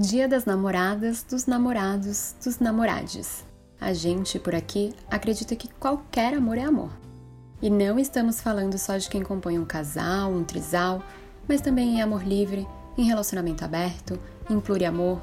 [0.00, 3.44] Dia das namoradas, dos namorados, dos namorades.
[3.78, 6.90] A gente por aqui acredita que qualquer amor é amor.
[7.60, 11.02] E não estamos falando só de quem compõe um casal, um trisal,
[11.46, 12.66] mas também em amor livre,
[12.96, 14.18] em relacionamento aberto,
[14.48, 15.20] em pluriamor.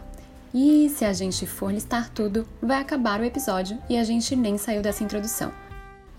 [0.54, 4.60] E se a gente for listar tudo, vai acabar o episódio e a gente nem
[4.60, 5.52] saiu dessa introdução.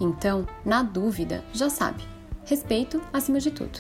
[0.01, 2.03] Então, na dúvida, já sabe,
[2.45, 3.79] respeito acima de tudo.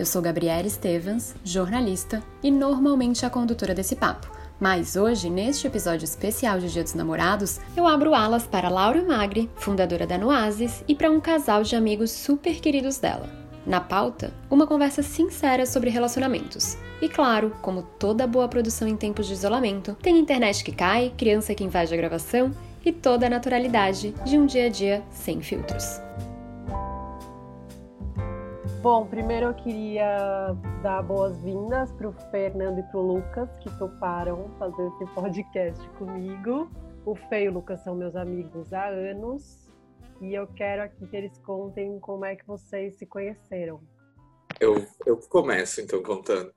[0.00, 4.32] Eu sou Gabriela Stevens, jornalista e normalmente a condutora desse papo.
[4.58, 9.50] Mas hoje, neste episódio especial de Dia dos Namorados, eu abro alas para Laura Magri,
[9.56, 13.28] fundadora da Noasis, e para um casal de amigos super queridos dela.
[13.66, 16.78] Na pauta, uma conversa sincera sobre relacionamentos.
[17.02, 21.54] E claro, como toda boa produção em tempos de isolamento, tem internet que cai, criança
[21.54, 26.00] que invade a gravação e toda a naturalidade de um dia a dia sem filtros.
[28.82, 34.48] Bom, primeiro eu queria dar boas-vindas para o Fernando e para o Lucas, que toparam
[34.58, 36.70] fazer esse podcast comigo.
[37.04, 39.68] O Fê e o Lucas são meus amigos há anos
[40.22, 43.82] e eu quero aqui que eles contem como é que vocês se conheceram.
[44.58, 46.50] Eu, eu começo então contando.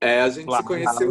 [0.00, 0.62] É, a gente claro.
[0.62, 1.10] se conheceu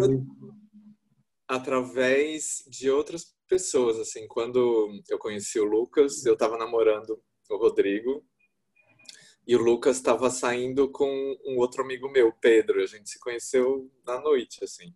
[1.48, 4.28] através de outras pessoas, assim.
[4.28, 8.26] Quando eu conheci o Lucas, eu estava namorando o Rodrigo
[9.46, 12.82] e o Lucas estava saindo com um outro amigo meu, Pedro.
[12.82, 14.94] A gente se conheceu na noite, assim.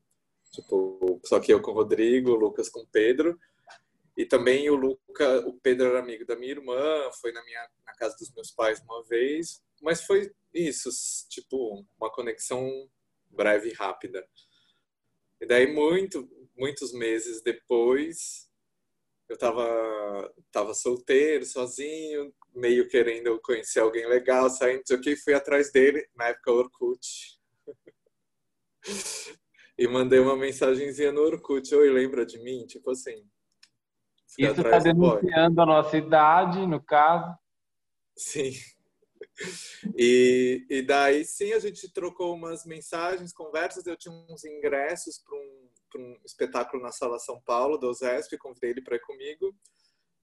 [0.51, 3.37] Tipo, só que eu com o Rodrigo, o Lucas com o Pedro.
[4.15, 7.93] E também o Luca, o Pedro era amigo da minha irmã, foi na minha na
[7.93, 10.89] casa dos meus pais uma vez, mas foi isso,
[11.29, 12.89] tipo, uma conexão
[13.29, 14.27] breve e rápida.
[15.39, 18.49] E daí muito, muitos meses depois,
[19.29, 25.33] eu tava tava solteiro, sozinho, meio querendo conhecer alguém legal, saindo, sei o que, fui
[25.33, 27.37] atrás dele, na época Orkut.
[29.77, 32.65] e mandei uma mensagenzinha no Orkut, oi, lembra de mim?
[32.65, 33.25] Tipo assim.
[34.37, 37.35] Isso está denunciando a nossa idade, no caso.
[38.15, 38.51] Sim.
[39.95, 43.85] E, e daí sim a gente trocou umas mensagens, conversas.
[43.85, 48.71] Eu tinha uns ingressos para um, um espetáculo na Sala São Paulo, do OSESP, convidei
[48.71, 49.55] ele para ir comigo.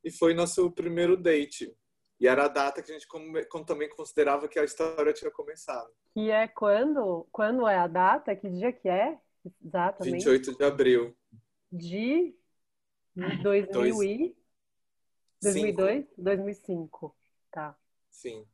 [0.03, 1.72] E foi nosso primeiro date.
[2.20, 3.06] E era a data que a gente
[3.66, 5.91] também considerava que a história tinha começado.
[6.14, 7.26] E é quando?
[7.32, 8.34] Quando é a data?
[8.36, 9.19] Que dia que é?
[9.62, 10.24] Exatamente.
[10.24, 11.16] 28 de abril.
[11.70, 12.34] De
[13.42, 14.36] 2000 e...
[15.42, 16.06] 2002?
[16.16, 17.16] 2005.
[17.50, 17.76] Tá.
[18.10, 18.47] Sim.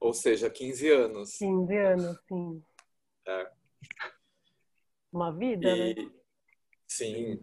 [0.00, 1.38] Ou seja, 15 anos.
[1.38, 2.62] 15 anos, sim.
[3.26, 3.50] É.
[5.12, 5.94] Uma vida, e...
[5.94, 6.10] né?
[6.86, 7.42] Sim.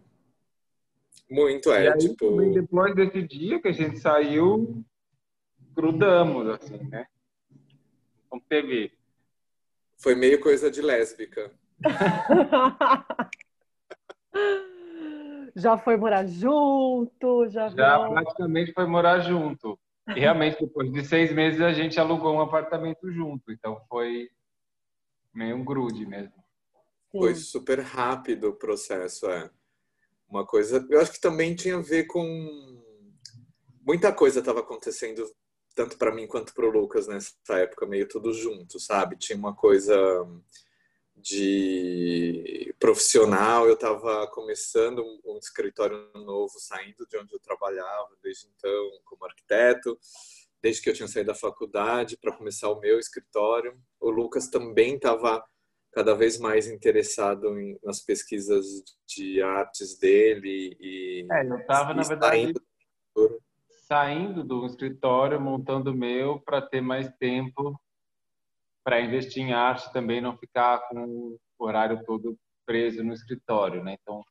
[1.30, 1.86] Muito, é.
[1.86, 2.52] E aí, tipo...
[2.52, 4.84] depois desse dia que a gente saiu,
[5.76, 7.06] grudamos, assim, né?
[8.28, 8.90] Como TV.
[9.98, 11.52] Foi meio coisa de lésbica.
[15.54, 19.78] já foi morar junto, já, já praticamente foi morar junto.
[20.08, 23.52] E realmente, depois de seis meses, a gente alugou um apartamento junto.
[23.52, 24.30] Então foi
[25.34, 26.32] meio um grude mesmo.
[27.12, 27.18] Sim.
[27.18, 29.50] Foi super rápido o processo, é.
[30.28, 30.86] Uma coisa.
[30.88, 32.24] Eu acho que também tinha a ver com.
[33.84, 35.24] Muita coisa estava acontecendo
[35.76, 39.14] tanto para mim quanto para o Lucas nessa época, meio tudo junto, sabe?
[39.16, 39.94] Tinha uma coisa
[41.14, 48.90] de profissional, eu estava começando um, escritório novo, saindo de onde eu trabalhava desde então
[49.04, 49.98] como arquiteto,
[50.62, 53.78] desde que eu tinha saído da faculdade para começar o meu escritório.
[54.00, 55.44] O Lucas também estava
[55.92, 58.66] cada vez mais interessado em, nas pesquisas
[59.06, 62.62] de artes dele e é, eu estava na verdade saindo
[64.44, 67.80] do escritório, montando o meu para ter mais tempo
[68.82, 73.96] para investir em arte também, não ficar com o horário todo preso no escritório, né?
[74.00, 74.24] Então,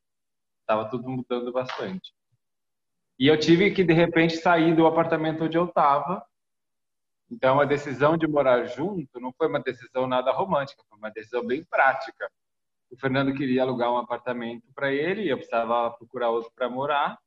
[0.62, 2.14] estava tudo mudando bastante.
[3.18, 6.26] E eu tive que, de repente, sair do apartamento onde eu estava.
[7.32, 11.46] Então, a decisão de morar junto não foi uma decisão nada romântica, foi uma decisão
[11.46, 12.30] bem prática.
[12.92, 17.18] O Fernando queria alugar um apartamento para ele, eu precisava procurar outro para morar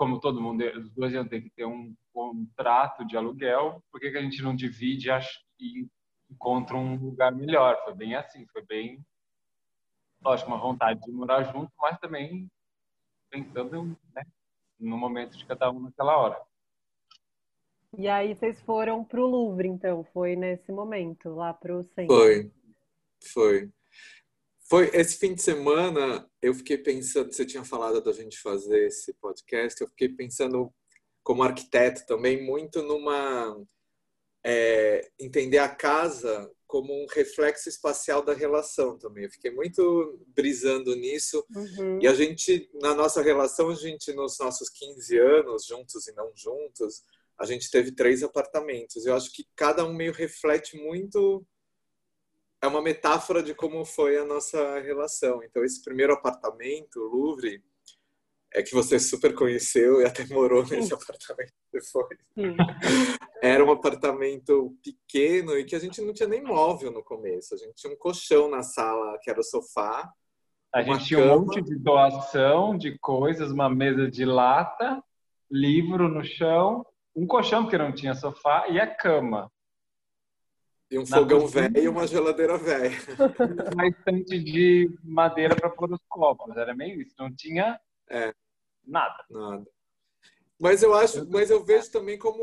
[0.00, 4.10] como todo mundo, os dois iam ter que ter um contrato de aluguel, por que,
[4.10, 5.10] que a gente não divide
[5.60, 5.86] e
[6.30, 7.78] encontra um lugar melhor?
[7.84, 9.04] Foi bem assim, foi bem,
[10.24, 12.50] lógico, uma vontade de morar junto, mas também
[13.28, 14.22] pensando né,
[14.78, 16.40] no momento de cada um naquela hora.
[17.98, 20.02] E aí vocês foram para o Louvre, então?
[20.14, 22.16] Foi nesse momento, lá para o centro?
[22.16, 22.50] Foi,
[23.34, 23.70] foi.
[24.70, 29.12] Foi esse fim de semana, eu fiquei pensando, você tinha falado da gente fazer esse
[29.14, 30.72] podcast, eu fiquei pensando
[31.24, 33.60] como arquiteto também muito numa
[34.46, 39.24] é, entender a casa como um reflexo espacial da relação também.
[39.24, 41.44] Eu fiquei muito brisando nisso.
[41.52, 41.98] Uhum.
[42.00, 46.30] E a gente, na nossa relação, a gente, nos nossos 15 anos, juntos e não
[46.36, 47.02] juntos,
[47.36, 49.04] a gente teve três apartamentos.
[49.04, 51.44] Eu acho que cada um meio reflete muito.
[52.62, 55.42] É uma metáfora de como foi a nossa relação.
[55.42, 57.62] Então, esse primeiro apartamento, o Louvre,
[58.52, 62.18] é que você super conheceu e até morou nesse apartamento depois.
[63.42, 67.54] Era um apartamento pequeno e que a gente não tinha nem móvel no começo.
[67.54, 70.12] A gente tinha um colchão na sala, que era o sofá.
[70.74, 75.02] A gente tinha um monte de doação de coisas, uma mesa de lata,
[75.50, 76.84] livro no chão,
[77.16, 79.50] um colchão porque não tinha sofá e a cama.
[80.90, 82.90] E um fogão velho e uma geladeira velha.
[83.72, 86.56] Uma estante de madeira para pôr os copos.
[86.56, 87.14] Era meio isso.
[87.16, 87.78] Não tinha
[88.10, 88.34] é.
[88.84, 89.24] Nada.
[89.30, 89.66] Nada.
[90.60, 92.42] Mas eu acho, mas eu vejo também como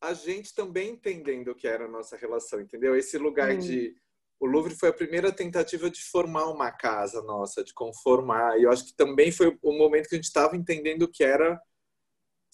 [0.00, 2.96] a gente também entendendo o que era a nossa relação, entendeu?
[2.96, 3.58] Esse lugar hum.
[3.58, 3.94] de
[4.38, 8.58] o Louvre foi a primeira tentativa de formar uma casa nossa, de conformar.
[8.58, 11.24] E eu acho que também foi o momento que a gente estava entendendo o que
[11.24, 11.60] era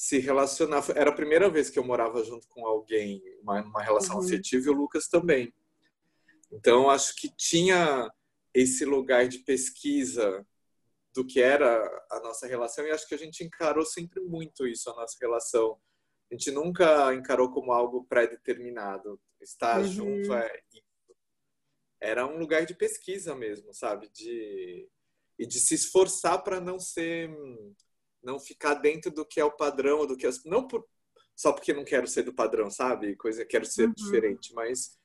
[0.00, 0.82] se relacionar.
[0.96, 4.24] Era a primeira vez que eu morava junto com alguém, uma, uma relação uhum.
[4.24, 5.52] afetiva, e o Lucas também.
[6.50, 8.10] Então, acho que tinha
[8.54, 10.42] esse lugar de pesquisa
[11.14, 14.88] do que era a nossa relação e acho que a gente encarou sempre muito isso
[14.90, 15.78] a nossa relação
[16.30, 19.86] a gente nunca encarou como algo pré-determinado estar uhum.
[19.86, 20.62] junto é
[22.00, 24.88] era um lugar de pesquisa mesmo sabe de
[25.38, 27.28] e de se esforçar para não ser
[28.22, 30.86] não ficar dentro do que é o padrão do que as, não por,
[31.36, 33.94] só porque não quero ser do padrão sabe coisa quero ser uhum.
[33.94, 34.98] diferente mas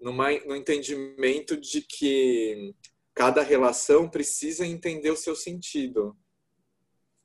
[0.00, 2.74] numa, no entendimento de que
[3.14, 6.16] cada relação precisa entender o seu sentido,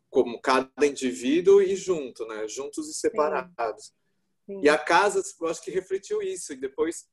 [0.09, 2.47] como cada indivíduo e junto, né?
[2.47, 3.85] Juntos e separados.
[3.85, 3.91] Sim.
[4.45, 4.62] Sim.
[4.63, 6.53] E a casa, eu acho que refletiu isso.
[6.53, 7.09] E depois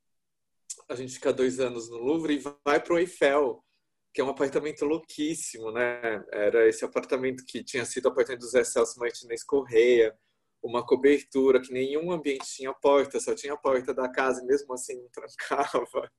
[0.88, 3.64] a gente fica dois anos no Louvre e vai para o Eiffel,
[4.12, 6.24] que é um apartamento louquíssimo, né?
[6.32, 10.16] Era esse apartamento que tinha sido o apartamento do Zé Celso Martinez Correia,
[10.62, 14.72] uma cobertura que nenhum ambiente tinha porta, só tinha a porta da casa, e mesmo
[14.74, 16.10] assim não trancava.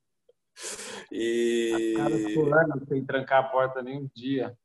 [1.10, 1.94] E.
[1.96, 4.58] Caras sem trancar a porta nem um dia.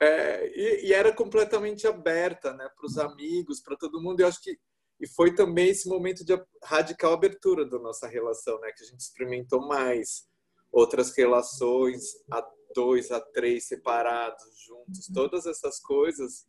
[0.00, 4.20] É, e, e, era completamente aberta, né, para os amigos, para todo mundo.
[4.20, 4.56] Eu acho que
[5.00, 9.00] e foi também esse momento de radical abertura da nossa relação, né, que a gente
[9.00, 10.28] experimentou mais
[10.72, 16.46] outras relações a dois, a três, separados, juntos, todas essas coisas.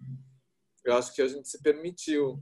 [0.83, 2.41] Eu acho que a gente se permitiu.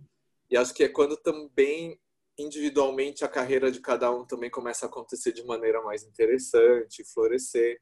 [0.49, 1.99] E acho que é quando também
[2.37, 7.79] individualmente a carreira de cada um também começa a acontecer de maneira mais interessante, florescer.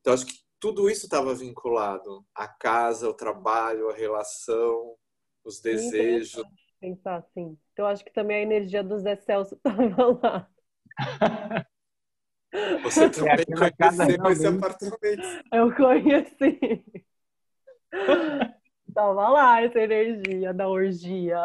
[0.00, 4.96] Então acho que tudo isso estava vinculado a casa, o trabalho, a relação,
[5.44, 6.42] os desejos.
[6.80, 7.58] Pensar assim.
[7.72, 10.50] Então acho que também a energia do Zé Celso estava lá.
[12.82, 15.44] Você também é, conheceu esse apartamento.
[15.52, 16.84] Eu conheci.
[18.94, 21.38] Tava lá essa energia da orgia.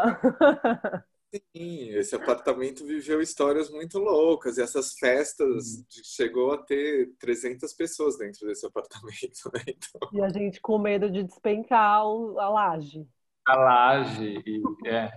[1.33, 4.57] Sim, esse apartamento viveu histórias muito loucas.
[4.57, 5.85] E essas festas hum.
[5.89, 9.51] chegou a ter 300 pessoas dentro desse apartamento.
[9.53, 9.61] Né?
[9.67, 10.09] Então...
[10.13, 13.07] E a gente com medo de despencar a laje.
[13.45, 15.11] A laje, e, é.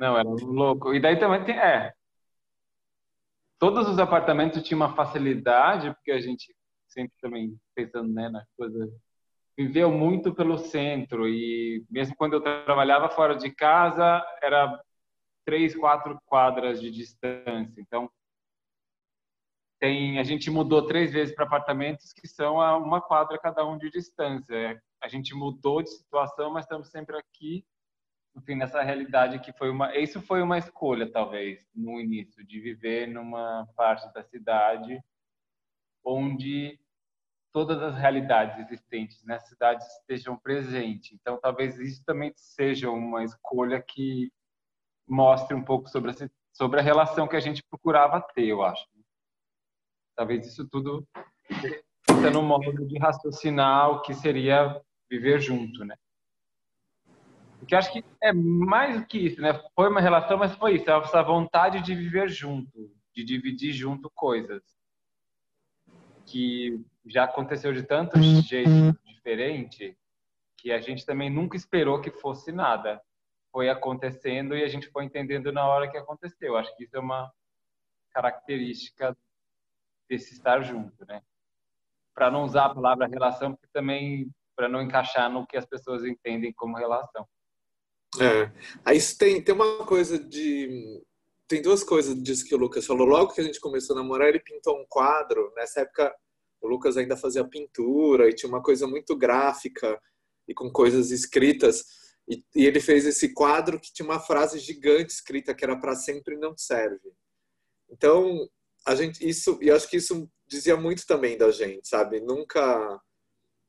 [0.00, 0.94] Não, era louco.
[0.94, 1.56] E daí também tem.
[1.56, 1.92] É.
[3.62, 6.52] Todos os apartamentos tinham uma facilidade, porque a gente
[6.88, 8.92] sempre também pensando né, na coisa
[9.56, 14.82] viveu muito pelo centro e mesmo quando eu trabalhava fora de casa era
[15.44, 17.80] três, quatro quadras de distância.
[17.80, 18.10] Então
[19.78, 23.78] tem a gente mudou três vezes para apartamentos que são a uma quadra cada um
[23.78, 24.82] de distância.
[25.00, 27.64] A gente mudou de situação, mas estamos sempre aqui,
[28.36, 33.06] enfim, nessa realidade que foi uma isso foi uma escolha talvez no início de viver
[33.06, 35.02] numa parte da cidade
[36.04, 36.78] onde
[37.52, 41.12] todas as realidades existentes na cidade estejam presentes.
[41.12, 44.32] Então, talvez isso também seja uma escolha que
[45.06, 46.14] mostre um pouco sobre a,
[46.52, 48.86] sobre a relação que a gente procurava ter, eu acho.
[50.16, 51.06] Talvez isso tudo
[51.50, 55.96] está no modo de raciocinar o que seria viver junto, né?
[57.62, 59.52] Porque acho que é mais do que isso, né?
[59.76, 64.60] Foi uma relação, mas foi isso, essa vontade de viver junto, de dividir junto coisas
[66.26, 68.42] que já aconteceu de tantos uhum.
[68.42, 69.94] jeitos diferentes
[70.56, 73.00] que a gente também nunca esperou que fosse nada.
[73.52, 76.56] Foi acontecendo e a gente foi entendendo na hora que aconteceu.
[76.56, 77.32] Acho que isso é uma
[78.10, 79.16] característica
[80.08, 81.22] desse estar junto, né?
[82.12, 86.04] Para não usar a palavra relação, porque também para não encaixar no que as pessoas
[86.04, 87.24] entendem como relação.
[88.20, 88.52] É.
[88.84, 91.02] Aí tem, tem uma coisa de
[91.48, 93.06] tem duas coisas disso que o Lucas falou.
[93.06, 95.52] Logo que a gente começou a namorar, ele pintou um quadro.
[95.54, 96.14] Nessa época,
[96.62, 100.00] o Lucas ainda fazia pintura e tinha uma coisa muito gráfica
[100.48, 101.84] e com coisas escritas.
[102.26, 105.94] E, e ele fez esse quadro que tinha uma frase gigante escrita que era para
[105.94, 107.12] sempre não serve.
[107.90, 108.48] Então,
[108.86, 112.20] a gente isso, e acho que isso dizia muito também da gente, sabe?
[112.20, 112.98] Nunca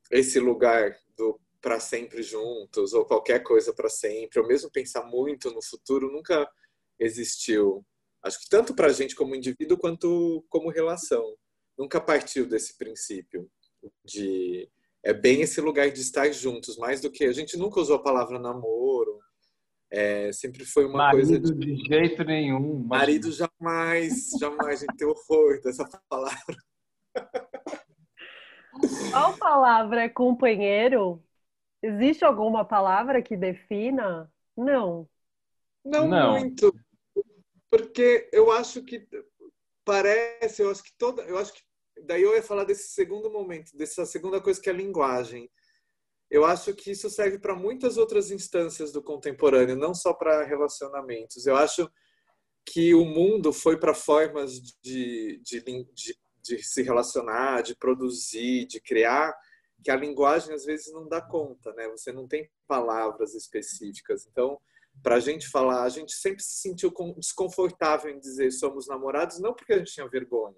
[0.10, 5.50] esse lugar do para sempre juntos ou qualquer coisa para sempre, ou mesmo pensar muito
[5.50, 6.46] no futuro, nunca
[7.00, 7.86] existiu.
[8.22, 11.24] Acho que tanto para a gente como indivíduo quanto como relação.
[11.77, 13.50] Nunca partiu desse princípio
[14.03, 14.70] de
[15.01, 18.03] é bem esse lugar de estar juntos, mais do que a gente nunca usou a
[18.03, 19.20] palavra namoro.
[19.89, 21.53] É, sempre foi uma marido coisa de...
[21.53, 22.84] de jeito nenhum.
[22.84, 26.58] Marido jamais, jamais, a gente tem horror dessa palavra.
[29.12, 31.22] Qual palavra é companheiro?
[31.84, 34.32] Existe alguma palavra que defina?
[34.56, 35.08] Não.
[35.84, 36.32] Não, Não.
[36.40, 36.74] muito.
[37.70, 39.06] Porque eu acho que
[39.84, 41.62] parece, eu acho que toda, eu acho que
[42.06, 45.52] daí eu ia falar desse segundo momento, dessa segunda coisa que é a linguagem.
[46.30, 51.46] Eu acho que isso serve para muitas outras instâncias do contemporâneo, não só para relacionamentos.
[51.46, 51.92] Eu acho
[52.66, 58.80] que o mundo foi para formas de, de, de, de, se relacionar, de produzir, de
[58.80, 59.36] criar,
[59.84, 61.88] que a linguagem às vezes não dá conta, né?
[61.90, 64.25] Você não tem palavras específicas.
[64.25, 64.60] Então,
[65.02, 69.54] para a gente falar, a gente sempre se sentiu desconfortável em dizer somos namorados, não
[69.54, 70.56] porque a gente tinha vergonha,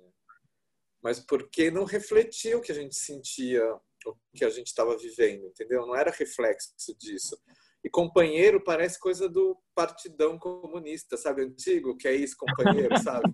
[1.01, 3.63] mas porque não refletia o que a gente sentia,
[4.05, 5.85] o que a gente estava vivendo, entendeu?
[5.85, 7.37] Não era reflexo disso.
[7.83, 11.43] E companheiro parece coisa do partidão comunista, sabe?
[11.43, 13.31] Antigo, que é isso, companheiro, sabe?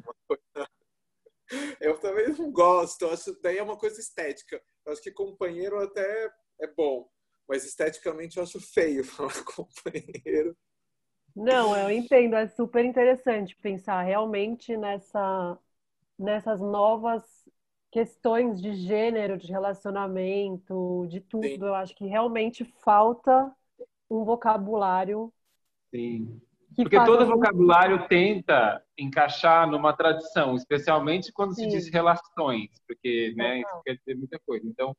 [1.79, 3.07] Eu também não gosto.
[3.07, 4.61] Acho daí é uma coisa estética.
[4.85, 7.09] Eu acho que companheiro até é bom,
[7.47, 10.55] mas esteticamente eu acho feio falar companheiro.
[11.35, 15.57] Não, eu entendo, é super interessante pensar realmente nessa,
[16.19, 17.23] nessas novas
[17.91, 21.47] questões de gênero, de relacionamento, de tudo.
[21.47, 21.65] Sim.
[21.67, 23.51] Eu acho que realmente falta
[24.09, 25.33] um vocabulário.
[25.93, 26.41] Sim.
[26.75, 31.63] Porque todo vocabulário tenta encaixar numa tradição, especialmente quando Sim.
[31.63, 34.65] se diz relações, porque né, isso quer dizer muita coisa.
[34.65, 34.95] Então,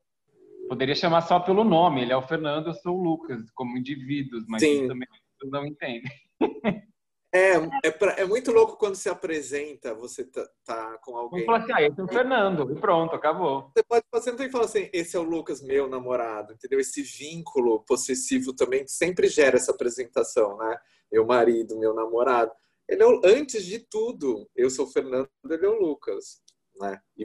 [0.68, 2.02] poderia chamar só pelo nome.
[2.02, 4.86] Ele é o Fernando, eu sou o Lucas, como indivíduos, mas Sim.
[4.86, 5.08] também
[5.44, 6.10] não entendem.
[7.34, 11.46] É, é, pra, é, muito louco quando se apresenta, você tá, tá com alguém.
[11.46, 13.70] Vamos falar assim, ah, esse é o Fernando, e pronto, acabou.
[13.74, 16.78] Você pode fazer e falar assim, esse é o Lucas, meu namorado, entendeu?
[16.78, 20.78] Esse vínculo possessivo também sempre gera essa apresentação, né?
[21.10, 22.52] Meu marido, meu namorado.
[22.86, 26.42] Ele é o, antes de tudo, eu sou o Fernando, ele é o Lucas.
[26.76, 27.00] Né?
[27.16, 27.24] E,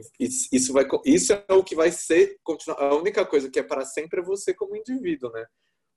[0.52, 3.84] isso, vai, isso é o que vai ser, continuar, a única coisa que é para
[3.84, 5.44] sempre é você como indivíduo, né?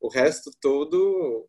[0.01, 1.47] O resto todo,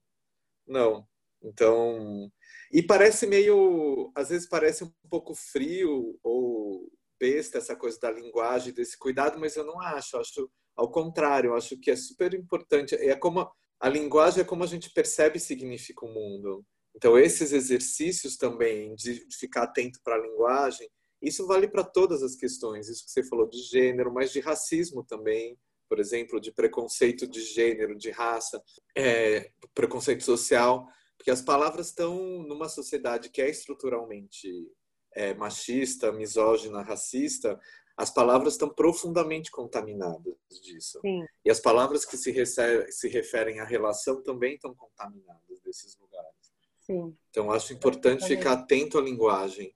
[0.64, 1.04] não.
[1.42, 2.30] Então,
[2.72, 6.88] e parece meio, às vezes parece um pouco frio ou
[7.20, 11.50] besta essa coisa da linguagem, desse cuidado, mas eu não acho, eu acho ao contrário,
[11.50, 12.94] eu acho que é super importante.
[12.94, 13.48] É como
[13.78, 16.64] a linguagem é como a gente percebe e significa o mundo.
[16.94, 20.88] Então, esses exercícios também de ficar atento para a linguagem,
[21.20, 22.88] isso vale para todas as questões.
[22.88, 27.42] Isso que você falou de gênero, mas de racismo também, por exemplo, de preconceito de
[27.42, 28.62] gênero, de raça,
[28.96, 30.86] é, preconceito social.
[31.22, 34.68] Porque as palavras estão numa sociedade que é estruturalmente
[35.14, 37.60] é, machista, misógina, racista,
[37.96, 40.98] as palavras estão profundamente contaminadas disso.
[41.00, 41.24] Sim.
[41.44, 46.52] E as palavras que se, recebe, se referem à relação também estão contaminadas desses lugares.
[46.80, 47.16] Sim.
[47.30, 49.72] Então, acho importante ficar atento à linguagem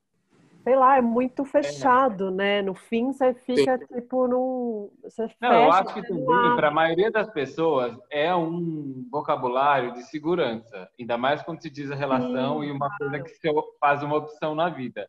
[0.67, 2.31] sei lá, é muito fechado, é.
[2.33, 2.63] né?
[2.63, 3.87] No fim, você fica Sim.
[3.87, 4.91] tipo num.
[5.05, 10.03] Você Não, eu acho que também, para a maioria das pessoas, é um vocabulário de
[10.03, 12.67] segurança, ainda mais quando se diz a relação Sim.
[12.67, 15.09] e uma coisa que você faz uma opção na vida.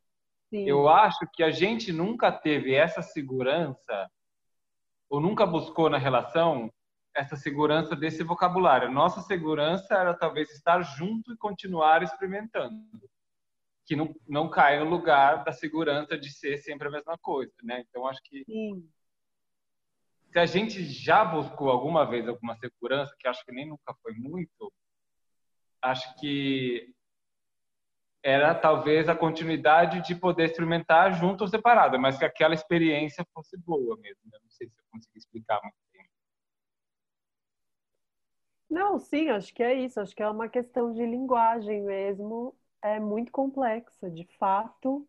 [0.51, 0.63] Sim.
[0.69, 4.07] Eu acho que a gente nunca teve essa segurança,
[5.09, 6.71] ou nunca buscou na relação
[7.15, 8.91] essa segurança desse vocabulário.
[8.91, 12.77] Nossa segurança era talvez estar junto e continuar experimentando
[13.87, 17.85] que não, não cai no lugar da segurança de ser sempre a mesma coisa, né?
[17.87, 18.85] Então acho que Sim.
[20.29, 24.13] se a gente já buscou alguma vez alguma segurança, que acho que nem nunca foi
[24.13, 24.73] muito,
[25.81, 26.93] acho que
[28.21, 33.57] era talvez a continuidade de poder experimentar junto ou separado, mas que aquela experiência fosse
[33.57, 34.21] boa mesmo.
[34.25, 34.37] Né?
[34.43, 36.05] Não sei se eu consegui explicar muito bem.
[38.69, 40.01] Não, sim, acho que é isso.
[40.01, 45.07] Acho que é uma questão de linguagem mesmo é muito complexa, de fato.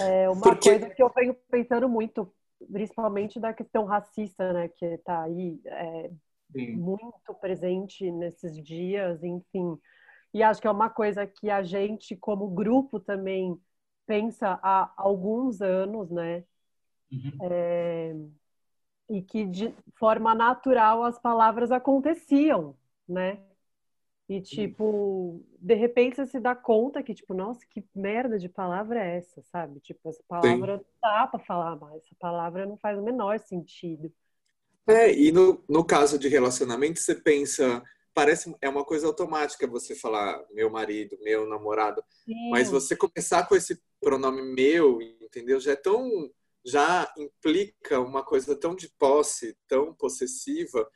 [0.00, 0.70] É uma Porque...
[0.70, 2.32] coisa que eu venho pensando muito,
[2.70, 6.10] principalmente da questão racista, né, que está aí é,
[6.54, 9.78] muito presente nesses dias, enfim.
[10.34, 13.58] E acho que é uma coisa que a gente, como grupo, também
[14.06, 16.44] pensa há alguns anos, né?
[17.10, 17.32] Uhum.
[17.42, 18.14] É...
[19.08, 22.76] E que de forma natural as palavras aconteciam,
[23.08, 23.45] né?
[24.28, 29.00] E, tipo, de repente você se dá conta que, tipo, nossa, que merda de palavra
[29.00, 29.78] é essa, sabe?
[29.78, 30.84] Tipo, essa palavra Sim.
[30.84, 34.12] não dá pra falar mais, essa palavra não faz o menor sentido.
[34.88, 39.94] É, e no, no caso de relacionamento, você pensa, parece, é uma coisa automática você
[39.94, 42.50] falar meu marido, meu namorado, Sim.
[42.50, 45.60] mas você começar com esse pronome meu, entendeu?
[45.60, 46.08] Já é tão,
[46.64, 50.88] já implica uma coisa tão de posse, tão possessiva,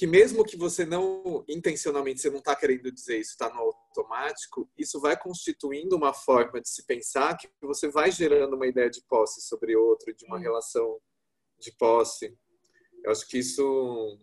[0.00, 4.66] que mesmo que você não intencionalmente você não está querendo dizer isso, está no automático,
[4.78, 9.02] isso vai constituindo uma forma de se pensar que você vai gerando uma ideia de
[9.02, 10.98] posse sobre outro, de uma relação
[11.58, 12.34] de posse.
[13.04, 14.18] Eu acho que isso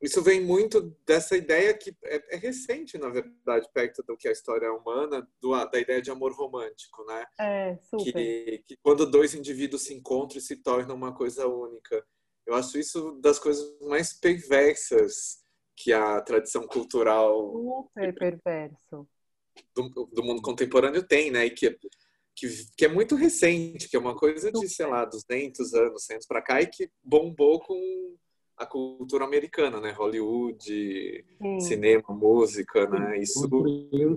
[0.00, 4.32] isso vem muito dessa ideia que é, é, recente, na verdade, perto do que a
[4.32, 7.26] história é humana, do, da ideia de amor romântico, né?
[7.40, 8.12] É, super.
[8.12, 12.06] Que, que quando dois indivíduos se encontram e se tornam uma coisa única.
[12.46, 15.44] Eu acho isso das coisas mais perversas
[15.76, 17.52] que a tradição cultural
[17.92, 19.06] super perverso
[19.74, 21.46] do, do mundo contemporâneo tem, né?
[21.46, 21.70] E que,
[22.34, 26.18] que, que, é muito recente, que é uma coisa de, sei lá, 200 anos, 100
[26.28, 28.16] para cá e que bombou com
[28.56, 29.90] a cultura americana, né?
[29.92, 31.60] Hollywood, Sim.
[31.60, 33.18] cinema, música, né?
[33.18, 33.48] Isso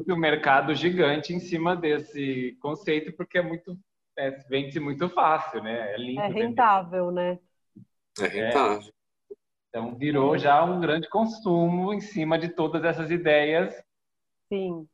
[0.08, 3.78] um mercado gigante em cima desse conceito porque é muito
[4.18, 5.94] é, vende muito fácil, né?
[5.94, 7.40] É, lindo, é rentável, né?
[8.26, 8.90] É rentável.
[8.90, 9.00] É.
[9.70, 13.74] Então virou já um grande consumo em cima de todas essas ideias
[14.52, 14.88] Sim.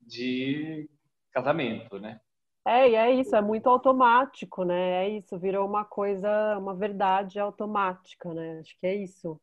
[0.00, 0.88] de
[1.32, 2.20] casamento, né?
[2.66, 5.04] É, e é isso, é muito automático, né?
[5.04, 8.60] É isso, virou uma coisa, uma verdade automática, né?
[8.60, 9.38] Acho que é isso.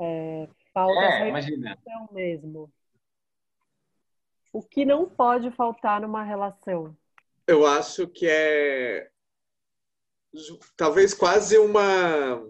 [0.00, 1.76] É, falta é, imagina.
[2.12, 2.72] mesmo.
[4.52, 6.96] O que não pode faltar numa relação?
[7.46, 9.10] Eu acho que é
[10.76, 12.42] talvez quase uma,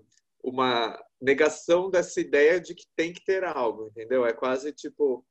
[0.42, 4.26] uma negação dessa ideia de que tem que ter algo, entendeu?
[4.26, 5.24] É quase tipo,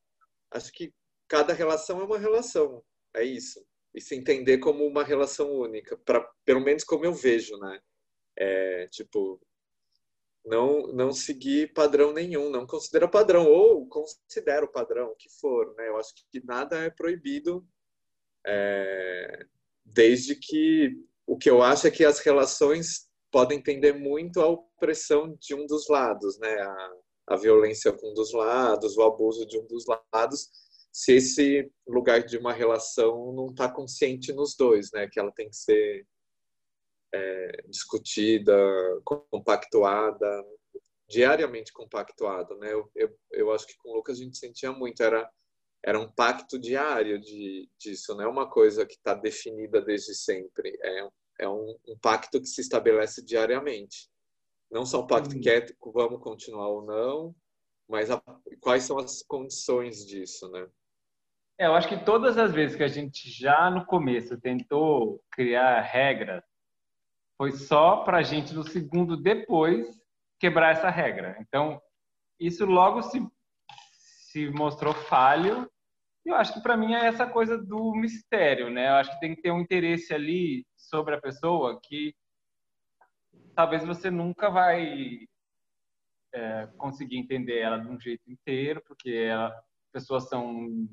[0.52, 0.94] acho que
[1.28, 3.65] cada relação é uma relação, é isso.
[3.94, 7.80] E se entender como uma relação única, para pelo menos como eu vejo, né?
[8.38, 9.41] É, tipo,
[10.46, 15.88] não não seguir padrão nenhum, não considera padrão ou considera o padrão, que for, né?
[15.88, 17.65] Eu acho que nada é proibido,
[18.46, 19.46] é,
[19.86, 25.36] desde que o que eu acho é que as relações podem tender muito à opressão
[25.40, 26.54] de um dos lados, né?
[26.62, 26.92] A,
[27.28, 30.50] a violência com um dos lados, o abuso de um dos lados,
[30.92, 35.08] se esse lugar de uma relação não está consciente nos dois, né?
[35.12, 36.06] Que ela tem que ser
[37.14, 38.56] é, discutida,
[39.04, 40.46] compactuada,
[41.10, 42.72] diariamente compactuada, né?
[42.72, 45.30] Eu, eu, eu acho que com o Lucas a gente sentia muito, era
[45.86, 50.76] era um pacto diário de, disso, não é uma coisa que está definida desde sempre.
[50.82, 51.08] É,
[51.41, 54.10] é um, um, pacto que se estabelece diariamente.
[54.71, 57.36] Não só um pacto que é vamos continuar ou não,
[57.88, 58.19] mas a,
[58.60, 60.67] quais são as condições disso, né?
[61.60, 65.82] É, eu acho que todas as vezes que a gente já no começo tentou criar
[65.82, 66.43] regras,
[67.38, 69.88] foi só para a gente no segundo depois
[70.39, 71.38] quebrar essa regra.
[71.41, 71.80] Então,
[72.39, 73.24] isso logo se,
[74.32, 75.69] se mostrou falho
[76.26, 78.90] eu acho que para mim é essa coisa do mistério, né?
[78.90, 82.16] Eu acho que tem que ter um interesse ali sobre a pessoa que
[83.56, 85.20] talvez você nunca vai
[86.34, 89.54] é, conseguir entender ela de um jeito inteiro, porque ela,
[89.92, 90.88] pessoas são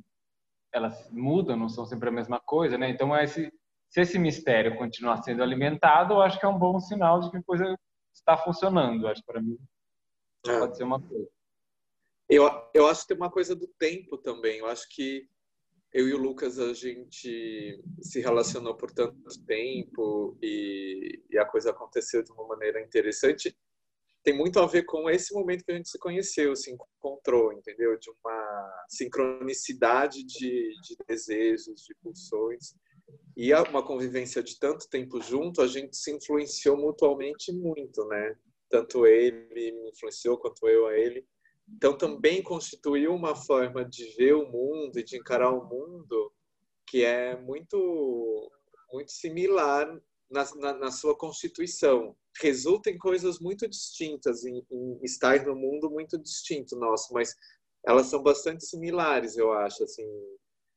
[0.72, 2.88] elas mudam, não são sempre a mesma coisa, né?
[2.88, 3.52] Então esse,
[3.90, 7.36] se esse mistério continuar sendo alimentado, eu acho que é um bom sinal de que
[7.36, 7.78] a coisa
[8.14, 9.04] está funcionando.
[9.04, 9.58] Eu acho para mim
[10.46, 10.58] é.
[10.58, 11.28] pode ser uma coisa.
[12.34, 14.60] Eu, eu acho que tem uma coisa do tempo também.
[14.60, 15.28] Eu acho que
[15.92, 21.72] eu e o Lucas, a gente se relacionou por tanto tempo e, e, a coisa
[21.72, 23.54] aconteceu de uma maneira interessante.
[24.24, 27.98] Tem muito a ver com esse momento que a gente se conheceu, se encontrou, entendeu?
[27.98, 32.74] De uma sincronicidade de, de desejos, de pulsões.
[33.36, 38.34] E uma convivência de tanto tempo junto, a gente se influenciou mutuamente muito, né?
[38.70, 41.26] Tanto ele me influenciou quanto eu a ele.
[41.68, 46.32] Então, também constituiu uma forma de ver o mundo e de encarar o mundo
[46.86, 48.52] que é muito,
[48.92, 49.88] muito similar
[50.30, 52.14] na, na, na sua constituição.
[52.40, 57.34] Resulta em coisas muito distintas, em, em, estar no mundo muito distinto nosso, mas
[57.86, 59.84] elas são bastante similares, eu acho.
[59.84, 60.06] Assim.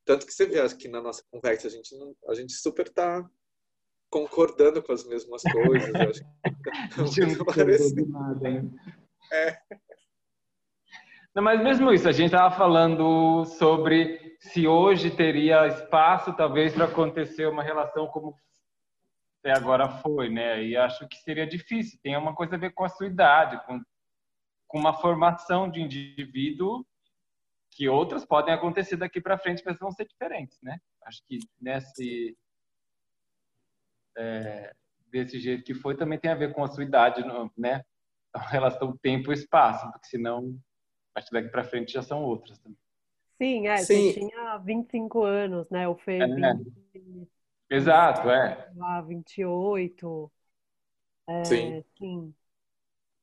[0.05, 2.87] Tanto que você vê acho que na nossa conversa a gente, não, a gente super
[2.87, 3.27] está
[4.09, 5.95] concordando com as mesmas coisas.
[5.95, 6.21] Acho
[7.13, 8.07] que tá muito parecido.
[8.07, 8.71] Nada, hein?
[9.31, 9.57] É.
[11.35, 16.85] Não, mas mesmo isso, a gente estava falando sobre se hoje teria espaço, talvez, para
[16.85, 18.33] acontecer uma relação como
[19.39, 20.63] até agora foi, né?
[20.63, 21.99] E acho que seria difícil.
[22.01, 23.83] Tem uma coisa a ver com a sua idade, com,
[24.65, 26.85] com uma formação de indivíduo
[27.69, 30.79] que outras podem acontecer daqui para frente, mas vão ser diferentes, né?
[31.03, 32.37] Acho que nesse
[34.17, 34.73] é,
[35.11, 37.21] desse jeito que foi também tem a ver com a sua idade,
[37.57, 37.83] né?
[38.33, 40.57] A relação tempo e espaço, porque senão
[41.15, 42.77] acho que daqui para frente já são outras também.
[43.37, 44.11] Sim, é, Sim.
[44.11, 45.87] você tinha 25 anos, né?
[45.87, 47.27] O Fê, é, 20...
[47.69, 48.71] Exato, é.
[48.75, 50.31] Lá, 28.
[51.27, 51.83] É, sim.
[51.97, 52.33] sim.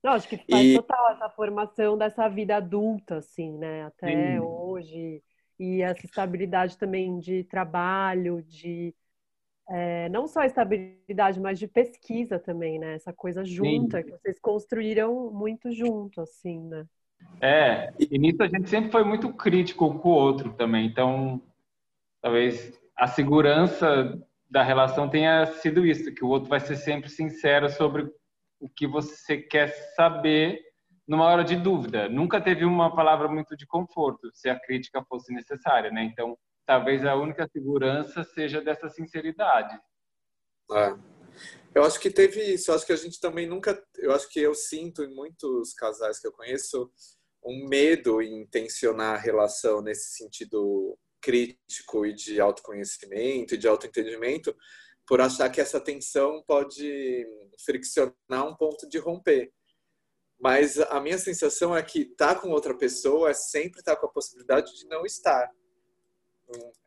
[0.03, 0.75] Não, acho que faz e...
[0.75, 3.85] total essa formação dessa vida adulta, assim, né?
[3.85, 4.41] Até sim.
[4.41, 5.23] hoje.
[5.59, 8.95] E essa estabilidade também de trabalho, de
[9.69, 12.95] é, não só estabilidade, mas de pesquisa também, né?
[12.95, 14.05] Essa coisa junta, sim.
[14.05, 16.85] que vocês construíram muito junto, assim, né?
[17.41, 20.87] É, e nisso a gente sempre foi muito crítico com o outro também.
[20.87, 21.43] Então,
[22.21, 24.17] talvez a segurança
[24.49, 28.09] da relação tenha sido isso, que o outro vai ser sempre sincero sobre
[28.61, 30.61] o que você quer saber
[31.07, 32.09] numa hora de dúvida.
[32.09, 36.05] Nunca teve uma palavra muito de conforto, se a crítica fosse necessária, né?
[36.05, 39.77] Então, talvez a única segurança seja dessa sinceridade.
[40.71, 41.12] É.
[41.75, 42.71] Eu acho que teve isso.
[42.71, 43.83] Eu acho que a gente também nunca.
[43.97, 46.91] Eu acho que eu sinto em muitos casais que eu conheço
[47.45, 54.55] um medo em tensionar a relação nesse sentido crítico e de autoconhecimento e de autoentendimento,
[55.07, 57.27] por achar que essa tensão pode
[57.65, 59.53] friccionar um ponto de romper.
[60.41, 64.01] Mas a minha sensação é que estar tá com outra pessoa é sempre estar tá
[64.01, 65.49] com a possibilidade de não estar.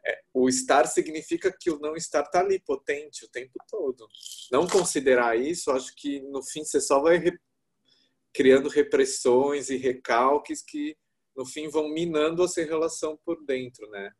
[0.06, 4.08] É, o estar significa que o não estar está ali, potente, o tempo todo.
[4.51, 7.38] Não considerar isso, acho que no fim você só vai re...
[8.34, 10.95] criando repressões e recalques que
[11.36, 14.12] no fim vão minando a sua relação por dentro, né?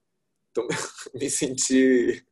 [0.52, 0.68] Então,
[1.14, 2.26] me senti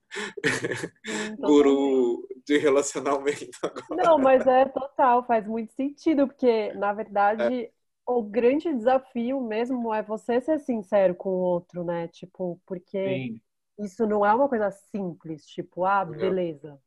[1.40, 4.04] guru de relacionamento agora.
[4.04, 7.72] Não, mas é total, faz muito sentido, porque na verdade é
[8.06, 12.08] o grande desafio mesmo é você ser sincero com o outro, né?
[12.10, 13.42] Tipo, porque Sim.
[13.86, 16.80] isso não é uma coisa simples, tipo, ah, beleza.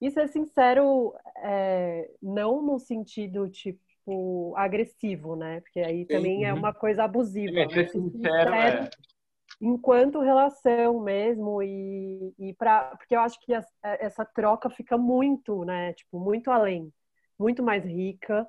[0.00, 5.60] E ser sincero é, não no sentido, tipo, agressivo, né?
[5.60, 7.60] Porque aí também é uma coisa abusiva.
[7.60, 8.90] É, ser sincero, é.
[9.60, 15.92] enquanto relação mesmo e, e para porque eu acho que essa troca fica muito, né?
[15.92, 16.92] Tipo, muito além,
[17.38, 18.48] muito mais rica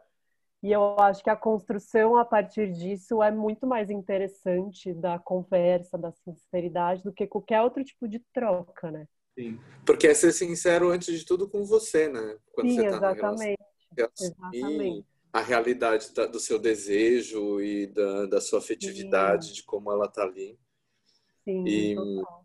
[0.63, 5.97] e eu acho que a construção a partir disso é muito mais interessante da conversa,
[5.97, 9.05] da sinceridade, do que qualquer outro tipo de troca, né?
[9.37, 9.59] Sim.
[9.85, 12.37] Porque é ser sincero antes de tudo com você, né?
[12.53, 13.59] Quando Sim, você tá exatamente.
[14.17, 15.07] exatamente.
[15.33, 19.53] A realidade da, do seu desejo e da, da sua afetividade, Sim.
[19.55, 20.57] de como ela tá ali.
[21.43, 22.42] Sim, e, total.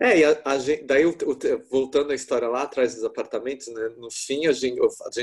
[0.00, 1.04] É, e a, a gente, daí
[1.70, 3.88] voltando à história lá atrás dos apartamentos, né?
[3.96, 4.80] No fim a gente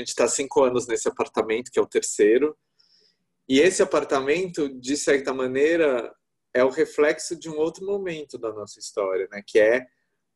[0.08, 2.56] está cinco anos nesse apartamento que é o terceiro
[3.48, 6.14] e esse apartamento de certa maneira
[6.54, 9.42] é o reflexo de um outro momento da nossa história, né?
[9.44, 9.86] Que é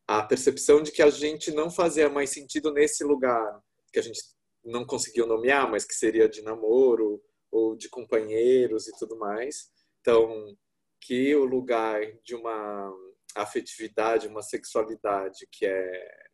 [0.07, 3.61] a percepção de que a gente não fazia mais sentido nesse lugar
[3.93, 4.21] que a gente
[4.65, 9.71] não conseguiu nomear, mas que seria de namoro ou de companheiros e tudo mais.
[10.01, 10.57] Então,
[11.01, 12.93] que o lugar de uma
[13.35, 16.25] afetividade, uma sexualidade que é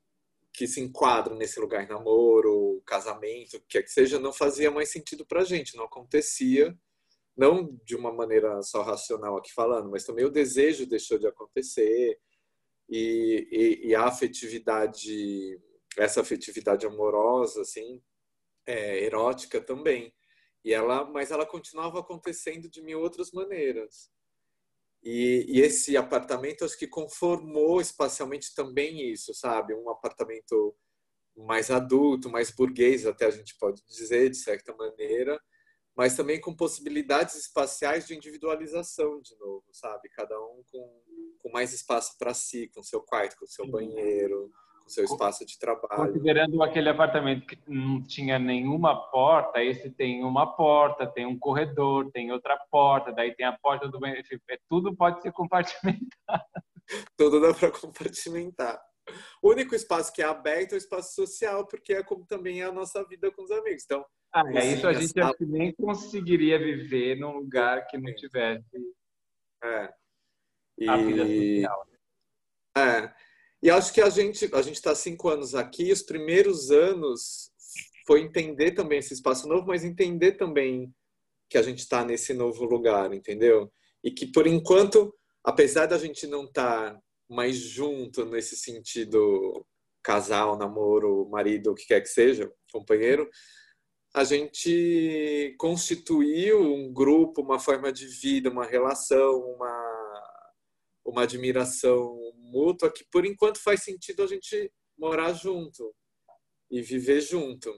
[0.53, 5.25] que se enquadra nesse lugar namoro, casamento, que é que seja, não fazia mais sentido
[5.25, 6.77] para a gente, não acontecia,
[7.37, 12.19] não de uma maneira só racional aqui falando, mas também o desejo deixou de acontecer
[12.89, 15.59] e, e, e a afetividade,
[15.97, 18.03] essa afetividade amorosa, assim,
[18.67, 20.13] é, erótica também.
[20.65, 24.11] E ela, mas ela continuava acontecendo de mil outras maneiras.
[25.03, 29.75] E, e, esse apartamento acho que conformou espacialmente também isso, sabe?
[29.75, 30.77] Um apartamento
[31.37, 35.41] mais adulto, mais burguês, até a gente pode dizer, de certa maneira,
[35.97, 40.09] mas também com possibilidades espaciais de individualização, de novo, sabe?
[40.11, 41.03] Cada um com,
[41.39, 44.51] com mais espaço para si, com seu quarto, com seu banheiro,
[44.91, 46.13] seu espaço de trabalho.
[46.13, 52.11] Considerando aquele apartamento que não tinha nenhuma porta, esse tem uma porta, tem um corredor,
[52.11, 56.11] tem outra porta, daí tem a porta do banheiro, é, tudo pode ser compartimentado.
[57.17, 58.81] tudo dá para compartimentar.
[59.43, 62.65] O único espaço que é aberto é o espaço social, porque é como também é
[62.65, 63.85] a nossa vida com os amigos.
[63.85, 68.65] Então, ah, é isso a gente nem conseguiria viver num lugar que não tivesse
[69.63, 69.93] é.
[70.79, 70.89] E...
[70.89, 71.87] a vida social.
[72.77, 73.30] É.
[73.63, 75.93] E acho que a gente a gente está cinco anos aqui.
[75.93, 77.51] Os primeiros anos
[78.07, 80.93] foi entender também esse espaço novo, mas entender também
[81.49, 83.71] que a gente está nesse novo lugar, entendeu?
[84.03, 89.65] e que por enquanto, apesar da gente não estar tá mais junto nesse sentido
[90.03, 93.29] casal, namoro, marido, o que quer que seja, companheiro,
[94.15, 100.33] a gente constituiu um grupo, uma forma de vida, uma relação, uma,
[101.05, 102.19] uma admiração
[102.51, 105.95] mútua que por enquanto faz sentido a gente morar junto
[106.71, 107.73] e viver junto,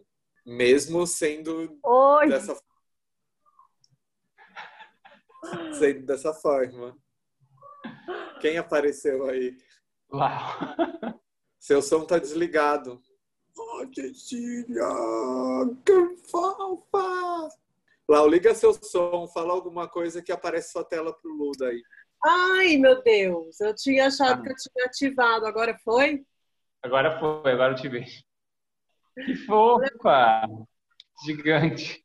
[0.45, 2.29] mesmo sendo Oi.
[2.29, 2.61] dessa
[5.79, 6.97] sendo dessa forma.
[8.41, 9.57] Quem apareceu aí?
[10.13, 11.19] Uau.
[11.59, 13.01] Seu som tá desligado.
[13.57, 14.85] Oh, Cecília,
[15.85, 17.49] que fofa!
[18.09, 21.83] Lau, liga seu som, fala alguma coisa que aparece sua tela pro Luda aí.
[22.25, 24.43] Ai, meu Deus, eu tinha achado ah.
[24.43, 26.25] que eu tinha ativado, agora foi?
[26.83, 28.23] Agora foi, agora eu te vejo.
[29.25, 30.43] Que fofa!
[31.25, 32.03] Gigante.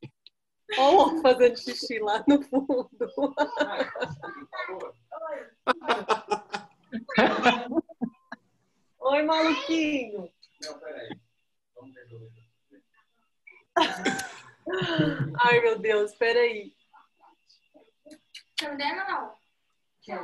[0.77, 2.89] Olha o fazendo xixi lá no fundo.
[8.99, 10.29] Oi, maluquinho.
[10.61, 11.09] Não, peraí.
[11.75, 12.47] Vamos resolver.
[15.39, 16.75] Ai, meu Deus, peraí.
[18.57, 19.46] Tá me dando não?
[20.09, 20.23] Eu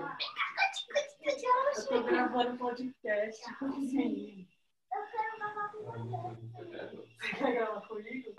[1.90, 3.66] tô gravando podcast com.
[3.66, 3.76] Eu
[5.12, 7.38] quero gravar com você.
[7.38, 8.34] quer gravar comigo?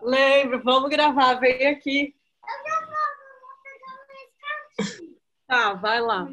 [0.00, 2.16] Lembro, vamos gravar, vem aqui.
[2.42, 2.96] Eu já vou,
[3.40, 3.92] vou pegar
[4.86, 5.12] uma
[5.46, 6.28] Tá, vai lá.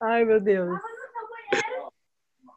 [0.00, 0.80] Ai, meu Deus.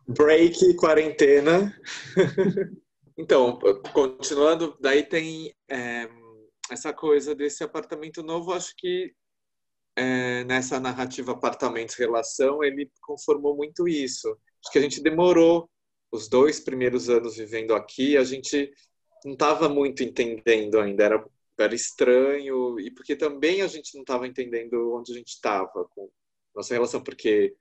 [0.08, 1.78] Break, quarentena.
[3.22, 3.60] então,
[3.94, 6.10] continuando, daí tem é,
[6.72, 9.14] essa coisa desse apartamento novo, acho que
[9.96, 14.28] é, nessa narrativa apartamentos-relação, ele conformou muito isso.
[14.64, 15.70] Acho que a gente demorou
[16.12, 18.72] os dois primeiros anos vivendo aqui, a gente
[19.24, 21.26] não estava muito entendendo ainda, era,
[21.60, 26.10] era estranho, e porque também a gente não estava entendendo onde a gente estava com
[26.56, 27.56] nossa relação, porque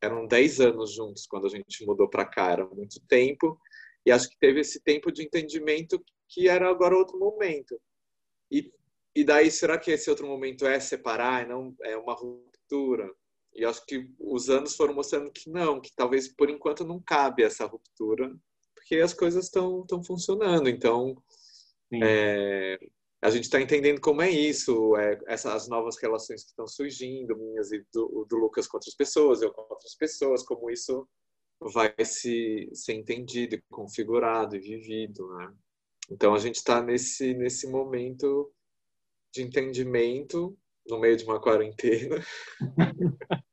[0.00, 3.60] eram 10 anos juntos quando a gente mudou para cá, era muito tempo,
[4.04, 7.80] e acho que teve esse tempo de entendimento que era agora outro momento.
[8.50, 8.72] E
[9.14, 13.12] e daí, será que esse outro momento é separar, não é uma ruptura?
[13.54, 17.42] E acho que os anos foram mostrando que não, que talvez por enquanto não cabe
[17.42, 18.34] essa ruptura,
[18.74, 20.68] porque as coisas estão funcionando.
[20.70, 21.22] Então,
[22.02, 22.78] é,
[23.20, 27.70] a gente está entendendo como é isso, é, essas novas relações que estão surgindo, minhas
[27.70, 31.06] e do, do Lucas com outras pessoas, eu com outras pessoas, como isso
[31.70, 35.52] vai se ser entendido, configurado e vivido, né?
[36.10, 38.52] Então a gente está nesse nesse momento
[39.32, 42.16] de entendimento no meio de uma quarentena.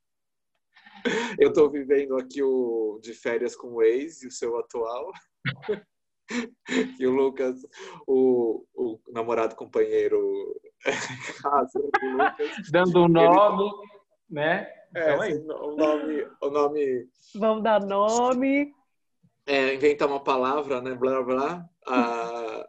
[1.39, 5.11] Eu estou vivendo aqui o de férias com o ex e o seu atual.
[6.99, 7.55] E o Lucas,
[8.05, 10.61] o, o namorado companheiro
[12.71, 13.71] Dando o um nome, ele...
[14.29, 14.71] né?
[14.95, 17.09] É, então é o nome, o nome.
[17.35, 18.73] Vamos dar nome.
[19.45, 20.95] É, inventar uma palavra, né?
[20.95, 21.69] Blá blá.
[21.87, 22.67] Ah,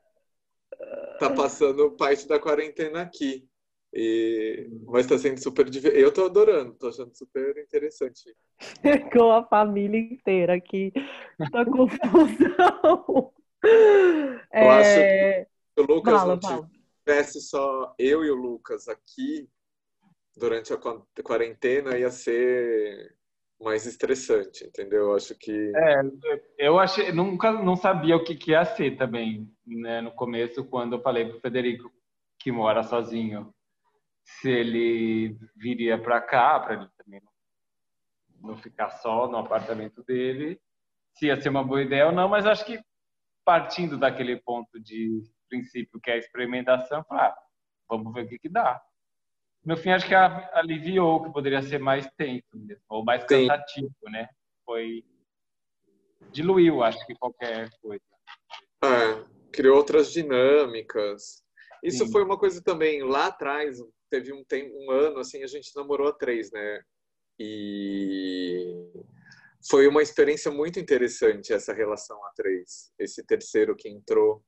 [1.18, 3.46] tá passando parte da quarentena aqui.
[3.92, 4.68] E...
[4.86, 6.02] Mas tá sendo super divertido.
[6.02, 8.34] Eu tô adorando, tô achando super interessante.
[9.12, 10.92] Com a família inteira aqui.
[11.50, 13.32] Tá confusão.
[13.62, 14.68] Eu é...
[14.78, 16.70] acho que se o Lucas fala, não fala.
[17.04, 19.48] tivesse só eu e o Lucas aqui
[20.40, 20.78] durante a
[21.22, 23.14] quarentena, ia ser
[23.60, 25.10] mais estressante, entendeu?
[25.10, 25.72] Eu acho que.
[25.76, 26.00] É,
[26.58, 30.00] eu achei, nunca não sabia o que, que ia ser também, né?
[30.00, 31.92] No começo, quando eu falei pro Federico
[32.38, 33.54] que mora sozinho,
[34.24, 37.20] se ele viria para cá, para ele também
[38.40, 40.58] não ficar só no apartamento dele,
[41.12, 42.80] se ia ser uma boa ideia ou não, mas acho que
[43.44, 47.36] partindo daquele ponto de princípio que é a experimentação, ah,
[47.86, 48.80] vamos ver o que, que dá
[49.64, 53.46] no fim acho que aliviou que poderia ser mais tenso mesmo, ou mais Sim.
[53.46, 54.28] cansativo, né?
[54.64, 55.04] Foi
[56.32, 58.02] diluiu, acho que qualquer coisa.
[58.84, 61.42] É, criou outras dinâmicas.
[61.82, 62.12] Isso Sim.
[62.12, 66.08] foi uma coisa também lá atrás, teve um tempo, um ano assim, a gente namorou
[66.08, 66.82] a três, né?
[67.38, 68.92] E
[69.68, 74.44] foi uma experiência muito interessante essa relação a três, esse terceiro que entrou,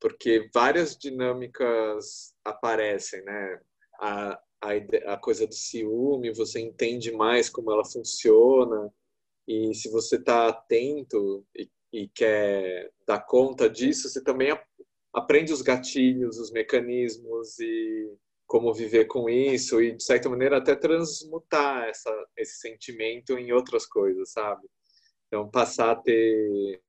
[0.00, 3.60] porque várias dinâmicas aparecem, né?
[4.00, 8.92] A, a, a coisa do ciúme, você entende mais como ela funciona,
[9.46, 14.48] e se você está atento e, e, quer dar conta disso, você também
[15.12, 18.10] aprende os gatilhos, os mecanismos e
[18.46, 23.86] como viver com isso e de certa maneira até transmutar essa, esse sentimento em outras
[23.86, 24.66] coisas, sabe?
[25.26, 26.80] Então passar a ter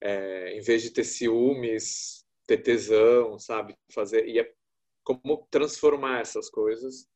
[0.00, 3.74] é, em vez de ter ciúmes, ter tesão, sabe?
[3.92, 4.52] Fazer e é
[5.06, 7.08] como transformar essas coisas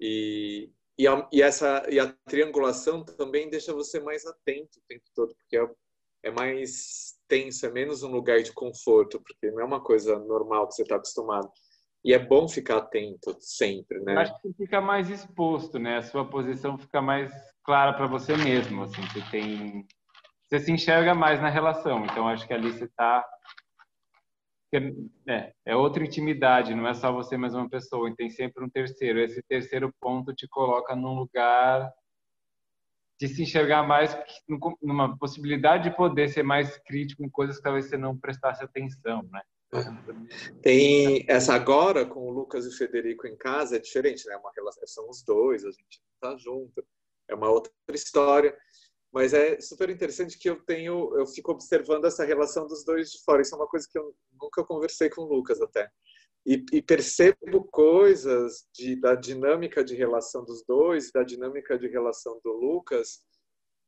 [0.00, 5.04] e e a, e essa e a triangulação também deixa você mais atento o tempo
[5.14, 5.66] todo porque é,
[6.24, 10.68] é mais tenso, é menos um lugar de conforto, porque não é uma coisa normal
[10.68, 11.50] que você está acostumado.
[12.04, 14.16] E é bom ficar atento sempre, né?
[14.18, 15.98] Acho que fica mais exposto, né?
[15.98, 17.32] A sua posição fica mais
[17.64, 19.86] clara para você mesmo, assim, você tem
[20.44, 22.04] você se enxerga mais na relação.
[22.04, 23.24] Então acho que ali você está
[25.28, 28.70] é, é outra intimidade, não é só você mais uma pessoa, e tem sempre um
[28.70, 29.20] terceiro.
[29.20, 31.92] Esse terceiro ponto te coloca num lugar
[33.20, 34.16] de se enxergar mais
[34.80, 39.22] numa possibilidade de poder ser mais crítico em coisas que talvez você não prestasse atenção,
[39.30, 39.42] né?
[40.60, 44.34] Tem essa agora com o Lucas e o Federico em casa é diferente, né?
[44.34, 46.84] É uma relação, são os dois, a gente tá junto,
[47.28, 48.56] é uma outra história.
[49.12, 53.22] Mas é super interessante que eu tenho, eu fico observando essa relação dos dois de
[53.22, 53.42] fora.
[53.42, 55.90] Isso é uma coisa que eu nunca conversei com o Lucas até.
[56.46, 62.40] E, e percebo coisas de, da dinâmica de relação dos dois, da dinâmica de relação
[62.42, 63.22] do Lucas,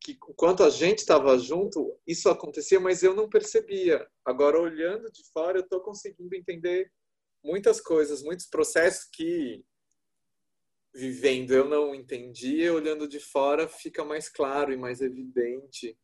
[0.01, 4.07] que enquanto a gente estava junto, isso acontecia, mas eu não percebia.
[4.25, 6.93] Agora, olhando de fora, eu estou conseguindo entender
[7.43, 9.65] muitas coisas, muitos processos que
[10.95, 15.99] vivendo eu não entendia, olhando de fora fica mais claro e mais evidente.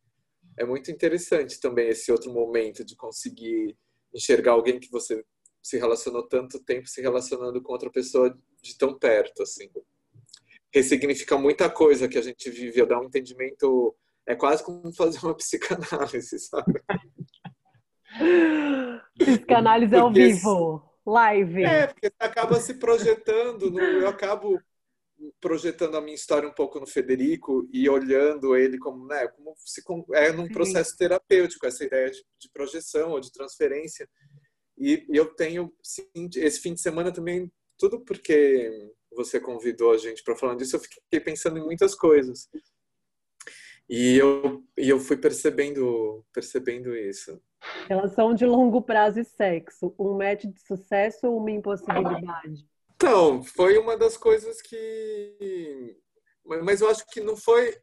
[0.59, 3.77] É muito interessante também esse outro momento de conseguir
[4.13, 5.23] enxergar alguém que você
[5.63, 9.69] se relacionou tanto tempo se relacionando com outra pessoa de tão perto, assim.
[10.73, 13.95] Ressignifica muita coisa que a gente vive, dá um entendimento,
[14.27, 16.81] é quase como fazer uma psicanálise, sabe?
[19.17, 21.63] Psicanálise ao vivo, live.
[21.63, 24.59] É, porque você acaba se projetando, no, eu acabo
[25.39, 29.81] projetando a minha história um pouco no Federico e olhando ele como, né, como se
[30.13, 34.07] é num processo terapêutico essa ideia de, de projeção ou de transferência.
[34.77, 39.97] E, e eu tenho sim, esse fim de semana também tudo porque você convidou a
[39.97, 42.49] gente para falar disso, eu fiquei pensando em muitas coisas.
[43.89, 47.41] E eu, e eu fui percebendo, percebendo isso.
[47.87, 52.65] Relação de longo prazo e sexo, um match de sucesso ou uma impossibilidade?
[53.03, 55.97] Então, foi uma das coisas que.
[56.45, 57.75] Mas eu acho que não foi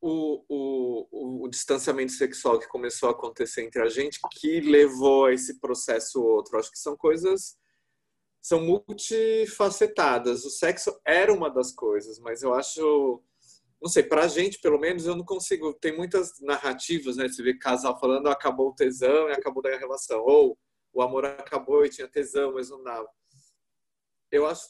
[0.00, 5.32] o, o, o, distanciamento sexual que começou a acontecer entre a gente que levou a
[5.32, 6.58] esse processo outro.
[6.58, 7.56] Acho que são coisas.
[8.42, 10.44] São multifacetadas.
[10.44, 13.22] O sexo era uma das coisas, mas eu acho.
[13.80, 15.74] Não sei, pra gente, pelo menos, eu não consigo.
[15.74, 17.28] Tem muitas narrativas, né?
[17.28, 20.24] Você vê casal falando, acabou o tesão e acabou da relação.
[20.24, 20.58] Ou
[20.92, 23.08] o amor acabou e tinha tesão, mas não dava
[24.30, 24.66] eu acho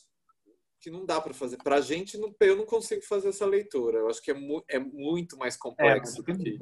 [0.80, 1.56] que não dá para fazer.
[1.58, 3.98] Para a gente, não, eu não consigo fazer essa leitura.
[3.98, 6.22] Eu acho que é, mu é muito mais complexo.
[6.28, 6.58] É, que...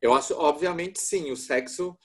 [0.00, 1.96] Eu acho, obviamente, sim, o sexo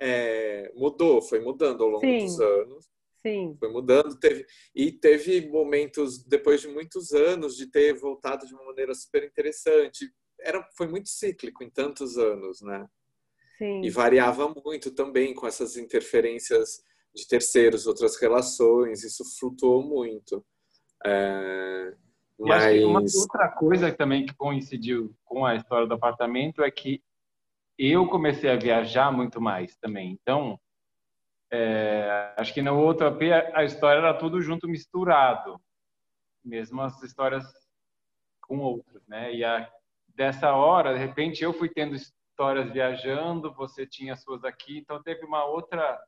[0.00, 2.24] é, mudou, foi mudando ao longo sim.
[2.24, 2.88] dos anos.
[3.26, 3.56] Sim.
[3.58, 8.64] Foi mudando, teve e teve momentos depois de muitos anos de ter voltado de uma
[8.64, 10.08] maneira super interessante.
[10.40, 12.86] Era foi muito cíclico em tantos anos, né?
[13.58, 13.80] Sim.
[13.82, 16.82] E variava muito também com essas interferências
[17.16, 20.44] de terceiros, outras relações, isso flutuou muito.
[21.04, 21.94] É,
[22.38, 22.84] mas...
[22.84, 27.02] uma outra coisa também que coincidiu com a história do apartamento é que
[27.78, 30.12] eu comecei a viajar muito mais também.
[30.20, 30.60] Então,
[31.50, 33.22] é, acho que no outro AP
[33.54, 35.60] a história era tudo junto, misturado.
[36.44, 37.44] Mesmo as histórias
[38.42, 39.34] com outros, né?
[39.34, 39.68] E a,
[40.08, 45.02] dessa hora, de repente, eu fui tendo histórias viajando, você tinha as suas aqui, então
[45.02, 45.98] teve uma outra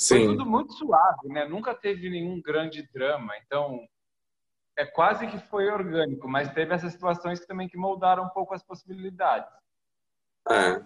[0.00, 0.24] Sim.
[0.24, 1.44] Foi tudo muito suave, né?
[1.44, 3.34] Nunca teve nenhum grande drama.
[3.44, 3.86] Então,
[4.74, 8.54] é quase que foi orgânico, mas teve essas situações que também que moldaram um pouco
[8.54, 9.52] as possibilidades.
[10.48, 10.82] É.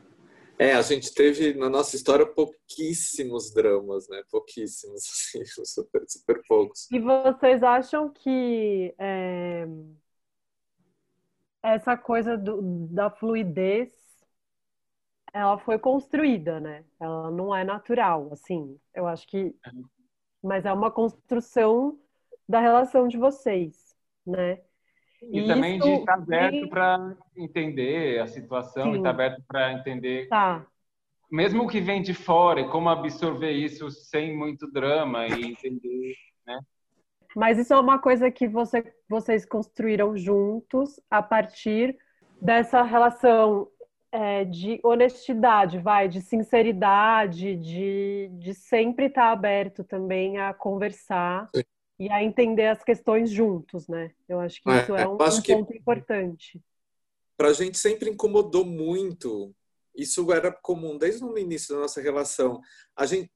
[0.58, 4.20] É, a gente teve na nossa história pouquíssimos dramas, né?
[4.28, 5.02] Pouquíssimos,
[5.38, 6.90] assim, super, super poucos.
[6.90, 9.64] E vocês acham que é,
[11.62, 13.92] essa coisa do, da fluidez
[15.34, 16.84] ela foi construída, né?
[17.00, 18.78] Ela não é natural, assim.
[18.94, 19.52] Eu acho que.
[20.40, 21.98] Mas é uma construção
[22.48, 24.60] da relação de vocês, né?
[25.20, 28.92] E, e também de estar aberto para entender a situação, Sim.
[28.92, 30.28] e estar aberto para entender.
[30.28, 30.64] Tá.
[31.30, 36.14] Mesmo o que vem de fora, e como absorver isso sem muito drama e entender,
[36.46, 36.60] né?
[37.34, 41.98] Mas isso é uma coisa que você, vocês construíram juntos a partir
[42.40, 43.68] dessa relação
[44.14, 51.62] é, de honestidade, vai, de sinceridade, de, de sempre estar aberto também a conversar Sim.
[51.98, 54.12] e a entender as questões juntos, né?
[54.28, 56.62] Eu acho que é, isso é um, um ponto importante.
[57.36, 59.52] Para a gente sempre incomodou muito
[59.94, 62.60] isso era comum desde o início da nossa relação.
[62.96, 63.30] A gente,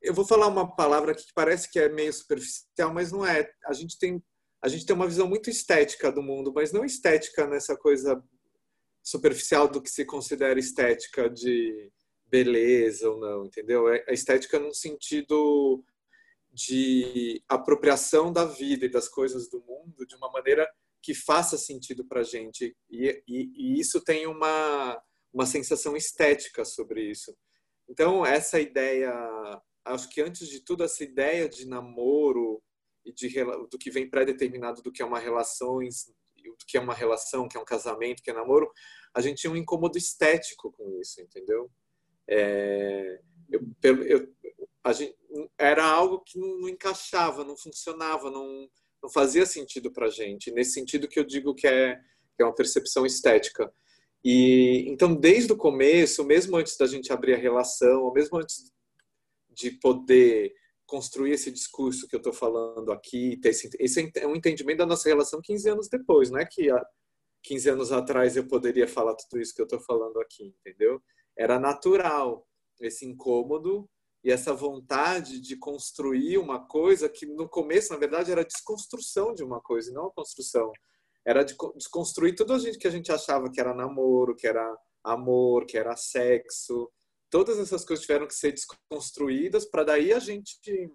[0.00, 3.50] eu vou falar uma palavra que parece que é meio superficial, mas não é.
[3.66, 4.22] A gente tem
[4.60, 8.20] a gente tem uma visão muito estética do mundo, mas não estética nessa coisa
[9.08, 11.90] superficial do que se considera estética de
[12.26, 13.88] beleza ou não, entendeu?
[13.88, 15.82] É a estética num sentido
[16.52, 20.68] de apropriação da vida e das coisas do mundo de uma maneira
[21.00, 22.76] que faça sentido para gente.
[22.90, 25.02] E, e, e, isso tem uma,
[25.32, 27.34] uma sensação estética sobre isso.
[27.88, 29.10] Então, essa ideia,
[29.86, 32.62] acho que antes de tudo, essa ideia de namoro
[33.06, 33.32] e de,
[33.70, 37.56] do que vem pré-determinado do que é uma relação, do que é uma relação, que
[37.56, 38.70] é um casamento, que é namoro,
[39.14, 41.70] a gente tinha um incômodo estético com isso, entendeu?
[42.26, 44.28] É, eu, eu,
[44.92, 45.16] gente,
[45.56, 48.68] era algo que não, encaixava, não funcionava, não,
[49.02, 50.50] não fazia sentido para gente.
[50.50, 51.96] Nesse sentido que eu digo que é,
[52.36, 53.72] que é uma percepção estética.
[54.24, 58.72] E então, desde o começo, mesmo antes da gente abrir a relação, ou mesmo antes
[59.50, 60.52] de poder
[60.86, 64.86] construir esse discurso que eu estou falando aqui, ter esse, esse é um entendimento da
[64.86, 66.84] nossa relação 15 anos depois, não é que há
[67.48, 71.02] 15 anos atrás eu poderia falar tudo isso que eu estou falando aqui, entendeu?
[71.36, 72.46] Era natural
[72.78, 73.88] esse incômodo
[74.22, 79.42] e essa vontade de construir uma coisa que no começo, na verdade, era desconstrução de
[79.42, 80.70] uma coisa, e não a construção.
[81.26, 84.76] Era de desconstruir tudo a gente que a gente achava que era namoro, que era
[85.02, 86.90] amor, que era sexo.
[87.30, 90.92] Todas essas coisas tiveram que ser desconstruídas para daí a gente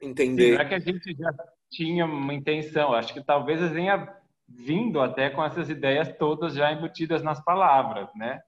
[0.00, 0.52] entender.
[0.52, 1.30] Será que a gente já
[1.70, 2.94] tinha uma intenção?
[2.94, 8.40] Acho que talvez venha vindo até com essas ideias todas já embutidas nas palavras, né?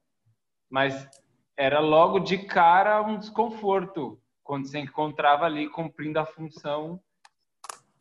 [0.70, 1.08] Mas
[1.56, 7.00] era logo de cara um desconforto quando se encontrava ali cumprindo a função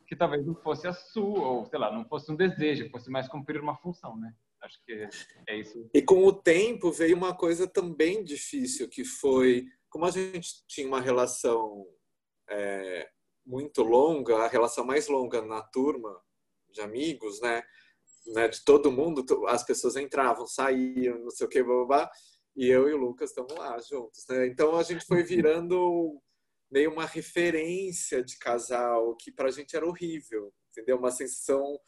[0.07, 3.27] que talvez não fosse a sua, ou sei lá, não fosse um desejo, fosse mais
[3.27, 4.33] cumprir uma função, né?
[4.61, 5.07] Acho que
[5.47, 5.89] é isso.
[5.93, 10.87] E com o tempo veio uma coisa também difícil, que foi, como a gente tinha
[10.87, 11.85] uma relação
[12.49, 13.09] é,
[13.45, 16.19] muito longa, a relação mais longa na turma
[16.69, 17.63] de amigos, né?
[18.27, 22.11] Né de todo mundo, as pessoas entravam, saíam, não sei o que, blá, blá, blá
[22.55, 24.47] e eu e o Lucas estamos lá juntos, né?
[24.47, 26.21] Então a gente foi virando
[26.71, 30.97] meio uma referência de casal que pra gente era horrível, entendeu?
[30.97, 31.79] Uma sensação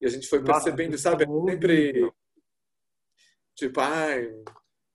[0.00, 1.26] e a gente foi percebendo, Nossa, sabe?
[1.48, 2.12] Sempre
[3.54, 4.30] tipo, ai,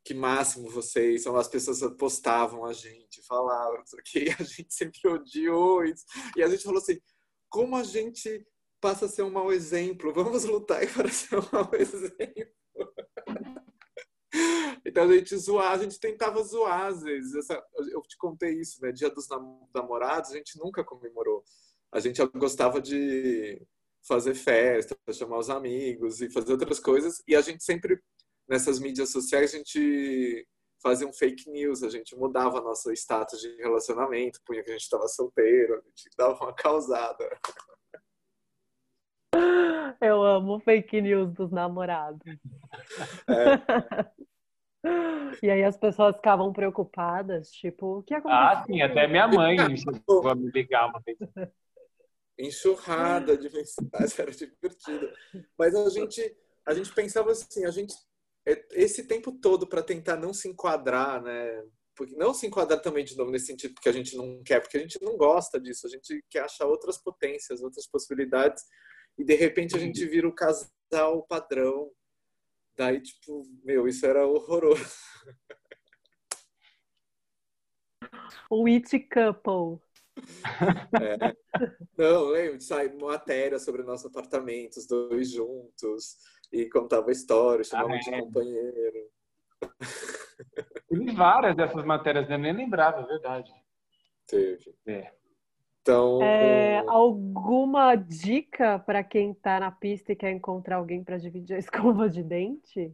[0.04, 5.84] que máximo vocês, são as pessoas postavam a gente, falavam, que a gente sempre odiou
[5.84, 6.06] isso.
[6.36, 7.00] E a gente falou assim,
[7.50, 8.46] como a gente
[8.86, 10.14] passa a ser um mau exemplo?
[10.14, 12.54] Vamos lutar para ser um mau exemplo.
[14.86, 17.34] Então a gente zoar, a gente tentava zoar às vezes.
[17.34, 18.92] Essa, eu te contei isso, né?
[18.92, 19.28] Dia dos
[19.74, 21.44] namorados, a gente nunca comemorou.
[21.92, 23.60] A gente gostava de
[24.08, 27.24] fazer festa, chamar os amigos e fazer outras coisas.
[27.28, 28.00] E a gente sempre,
[28.48, 30.48] nessas mídias sociais, a gente
[30.80, 34.84] fazia um fake news, a gente mudava nosso status de relacionamento, punha que a gente
[34.84, 37.28] estava solteiro, a gente dava uma causada.
[40.02, 42.22] Eu amo fake news dos namorados.
[43.28, 44.26] É.
[45.42, 48.40] E aí as pessoas ficavam preocupadas, tipo, o que aconteceu?
[48.40, 51.18] Ah, sim, até minha mãe chegou a me ligar uma vez.
[52.38, 55.10] Enxurrada de mensagens, era divertido.
[55.58, 57.96] Mas a gente, a gente pensava assim, a gente
[58.48, 61.64] é, esse tempo todo para tentar não se enquadrar, né?
[61.96, 64.78] Porque não se enquadrar também de novo nesse sentido porque a gente não quer, porque
[64.78, 68.64] a gente não gosta disso, a gente quer achar outras potências, outras possibilidades
[69.18, 71.92] e de repente a gente vira o casal padrão
[72.78, 74.86] Daí, tipo, meu, isso era horroroso.
[78.50, 79.82] O It Couple.
[81.02, 81.36] É.
[81.98, 86.18] Não, lembro de sair matéria sobre o nosso apartamento, os dois juntos,
[86.52, 88.00] e contava história, chamava ah, é.
[88.00, 89.12] de companheiro.
[90.88, 92.36] Teve várias dessas matérias, né?
[92.36, 93.54] eu nem lembrava, é verdade.
[94.28, 94.76] Teve.
[94.86, 95.14] É.
[95.86, 101.54] Então, é, alguma dica para quem está na pista e quer encontrar alguém para dividir
[101.54, 102.92] a escova de dente?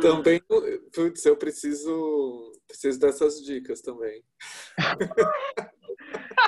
[0.00, 0.40] também,
[0.94, 4.22] putz, eu preciso, preciso dessas dicas também.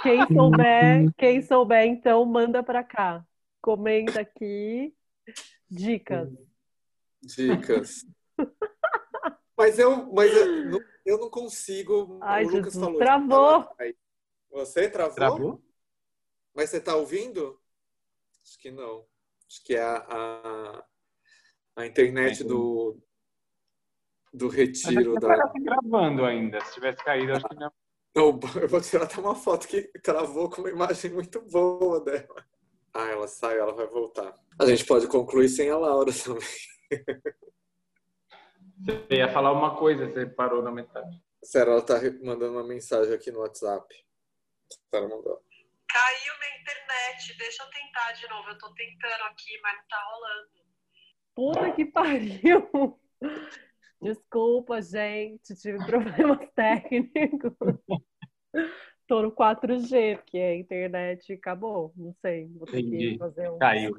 [0.05, 3.27] Quem souber, quem souber, então manda para cá.
[3.61, 4.95] Comenta aqui
[5.69, 6.31] dicas.
[7.21, 8.07] Dicas.
[9.57, 12.19] Mas eu, mas eu, eu não consigo.
[12.23, 12.99] Ai, o Lucas Jesus, falou.
[12.99, 13.69] Travou.
[14.51, 15.15] Você travou?
[15.15, 15.63] Travou?
[16.55, 17.59] Mas você está ouvindo?
[18.45, 19.07] Acho que não.
[19.49, 20.85] Acho que é a, a,
[21.77, 22.99] a internet do,
[24.33, 25.15] do retiro.
[25.15, 25.37] da...
[25.37, 26.61] Tá gravando ainda.
[26.65, 27.73] Se tivesse caído, acho que não.
[28.15, 32.47] Não, eu vou tirar até uma foto que travou com uma imagem muito boa dela.
[32.93, 34.35] Ah, ela saiu, ela vai voltar.
[34.61, 36.43] A gente pode concluir sem a Laura também.
[38.85, 41.23] Você ia falar uma coisa, você parou na metade.
[41.43, 43.87] Sério, ela tá mandando uma mensagem aqui no WhatsApp.
[44.91, 45.43] Sarah mandou.
[45.89, 48.49] Caiu minha internet, deixa eu tentar de novo.
[48.49, 50.51] Eu tô tentando aqui, mas não tá rolando.
[51.35, 53.01] Puta que pariu!
[54.01, 57.53] Desculpa, gente, tive problemas técnicos.
[59.13, 61.93] Tô no 4G, porque a internet acabou.
[61.95, 63.13] Não sei, vou ter Entendi.
[63.13, 63.59] que fazer um.
[63.59, 63.95] Caiu.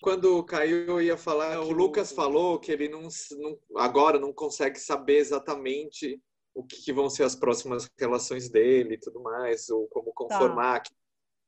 [0.00, 1.58] Quando caiu, eu ia falar.
[1.58, 6.22] O Lucas falou que ele não, não agora não consegue saber exatamente
[6.54, 10.84] o que, que, vão ser as próximas relações dele e tudo mais, ou como conformar.
[10.84, 10.90] Tá.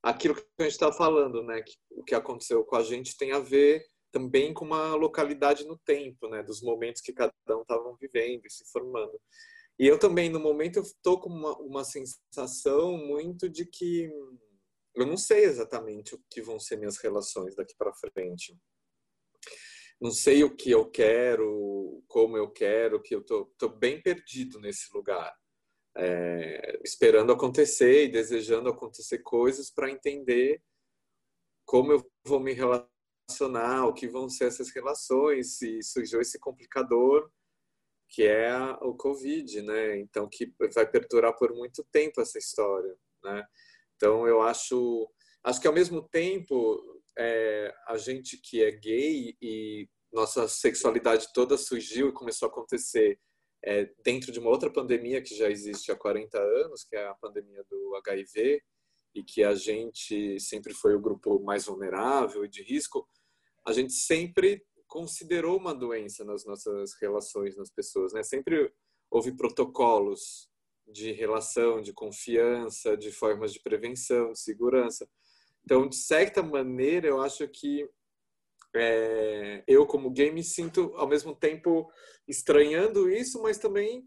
[0.02, 1.62] Aquilo que a gente está falando, né?
[1.62, 5.78] Que, o que aconteceu com a gente tem a ver também com uma localidade no
[5.78, 6.42] tempo, né?
[6.42, 9.16] Dos momentos que cada um estava vivendo e se formando.
[9.78, 14.10] E eu também, no momento, eu estou com uma, uma sensação muito de que
[14.94, 18.56] eu não sei exatamente o que vão ser minhas relações daqui para frente.
[20.00, 24.58] Não sei o que eu quero, como eu quero, que eu tô, tô bem perdido
[24.58, 25.34] nesse lugar,
[25.96, 30.62] é, esperando acontecer e desejando acontecer coisas para entender
[31.66, 37.30] como eu vou me relacionar, o que vão ser essas relações, se surgiu esse complicador
[38.08, 39.98] que é o Covid, né?
[39.98, 43.44] Então que vai perdurar por muito tempo essa história, né?
[43.96, 45.10] Então eu acho,
[45.42, 51.58] acho que ao mesmo tempo é, a gente que é gay e nossa sexualidade toda
[51.58, 53.18] surgiu e começou a acontecer
[53.64, 57.14] é, dentro de uma outra pandemia que já existe há 40 anos, que é a
[57.14, 58.62] pandemia do HIV,
[59.14, 63.08] e que a gente sempre foi o grupo mais vulnerável e de risco,
[63.66, 68.22] a gente sempre considerou uma doença nas nossas relações nas pessoas, né?
[68.22, 68.72] Sempre
[69.10, 70.48] houve protocolos
[70.86, 75.08] de relação, de confiança, de formas de prevenção, de segurança.
[75.64, 77.88] Então, de certa maneira, eu acho que
[78.74, 81.90] é, eu, como gay, me sinto ao mesmo tempo
[82.28, 84.04] estranhando isso, mas também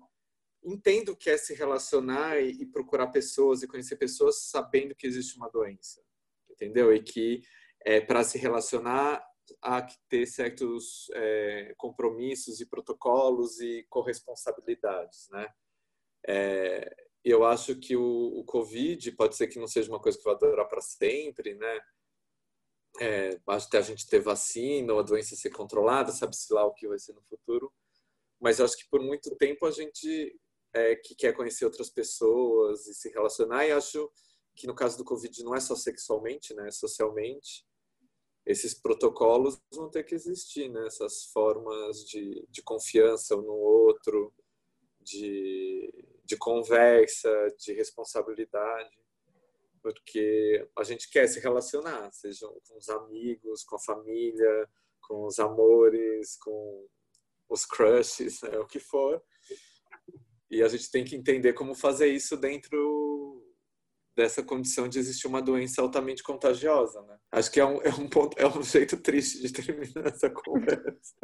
[0.64, 5.36] entendo que é se relacionar e, e procurar pessoas e conhecer pessoas sabendo que existe
[5.38, 6.02] uma doença,
[6.50, 6.94] entendeu?
[6.94, 7.42] E que
[7.86, 9.24] é, para se relacionar
[9.62, 15.48] há que ter certos é, compromissos e protocolos e corresponsabilidades, né?
[16.28, 20.24] É, eu acho que o, o, Covid pode ser que não seja uma coisa que
[20.24, 21.80] vai durar para sempre, né?
[23.00, 26.88] É, até a gente ter vacina ou a doença ser controlada, sabe-se lá o que
[26.88, 27.72] vai ser no futuro.
[28.40, 30.40] Mas acho que por muito tempo a gente
[30.74, 34.10] é, que quer conhecer outras pessoas e se relacionar, e acho
[34.56, 36.68] que no caso do Covid não é só sexualmente, né?
[36.68, 37.66] É socialmente.
[38.46, 40.88] Esses protocolos vão ter que existir, né?
[40.88, 44.34] Essas formas de, de confiança um no outro,
[45.02, 47.28] de de conversa,
[47.58, 48.96] de responsabilidade,
[49.82, 54.70] porque a gente quer se relacionar, seja com os amigos, com a família,
[55.02, 56.88] com os amores, com
[57.50, 59.20] os crushes, né, o que for.
[60.52, 62.78] E a gente tem que entender como fazer isso dentro
[64.20, 67.18] dessa condição de existir uma doença altamente contagiosa, né?
[67.32, 71.16] Acho que é um, é um ponto, é um jeito triste de terminar essa conversa.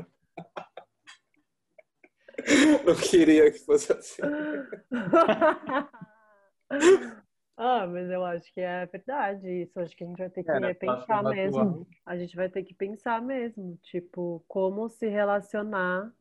[2.85, 4.21] Não queria que fosse assim.
[7.57, 9.77] ah, mas eu acho que é verdade isso.
[9.77, 11.85] Acho que a gente vai ter que é, pensar mesmo.
[12.05, 16.13] A gente vai ter que pensar mesmo, tipo, como se relacionar.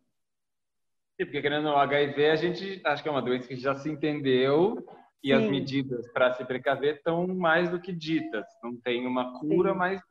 [1.21, 3.89] Sim, porque querendo o HIV, a gente acho que é uma doença que já se
[3.89, 4.85] entendeu
[5.25, 5.33] e Sim.
[5.33, 8.47] as medidas para se precaver estão mais do que ditas.
[8.63, 9.79] Não tem uma cura, Sim.
[9.79, 10.03] mas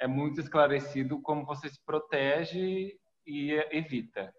[0.00, 2.96] é muito esclarecido como você se protege
[3.26, 4.32] e evita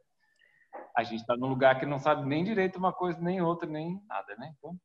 [0.96, 4.02] a gente está num lugar que não sabe nem direito uma coisa, nem outra, nem
[4.08, 4.54] nada, né?
[4.58, 4.76] Então.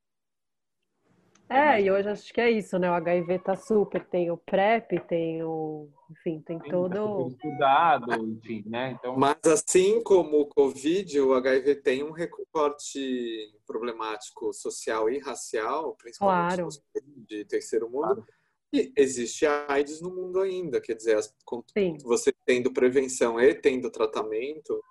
[1.48, 2.90] É, e hoje acho que é isso, né?
[2.90, 5.88] O HIV tá super, tem o PrEP, tem o.
[6.10, 7.24] Enfim, tem Sim, todo.
[7.24, 8.96] Tá estudado, enfim, né?
[8.98, 9.16] Então...
[9.16, 16.56] Mas assim como o Covid, o HIV tem um recorte problemático social e racial, principalmente
[16.56, 16.68] claro.
[17.28, 18.14] de terceiro mundo.
[18.14, 18.24] Claro.
[18.72, 21.16] E existe a AIDS no mundo ainda, quer dizer,
[22.02, 24.82] você tendo prevenção e tendo tratamento,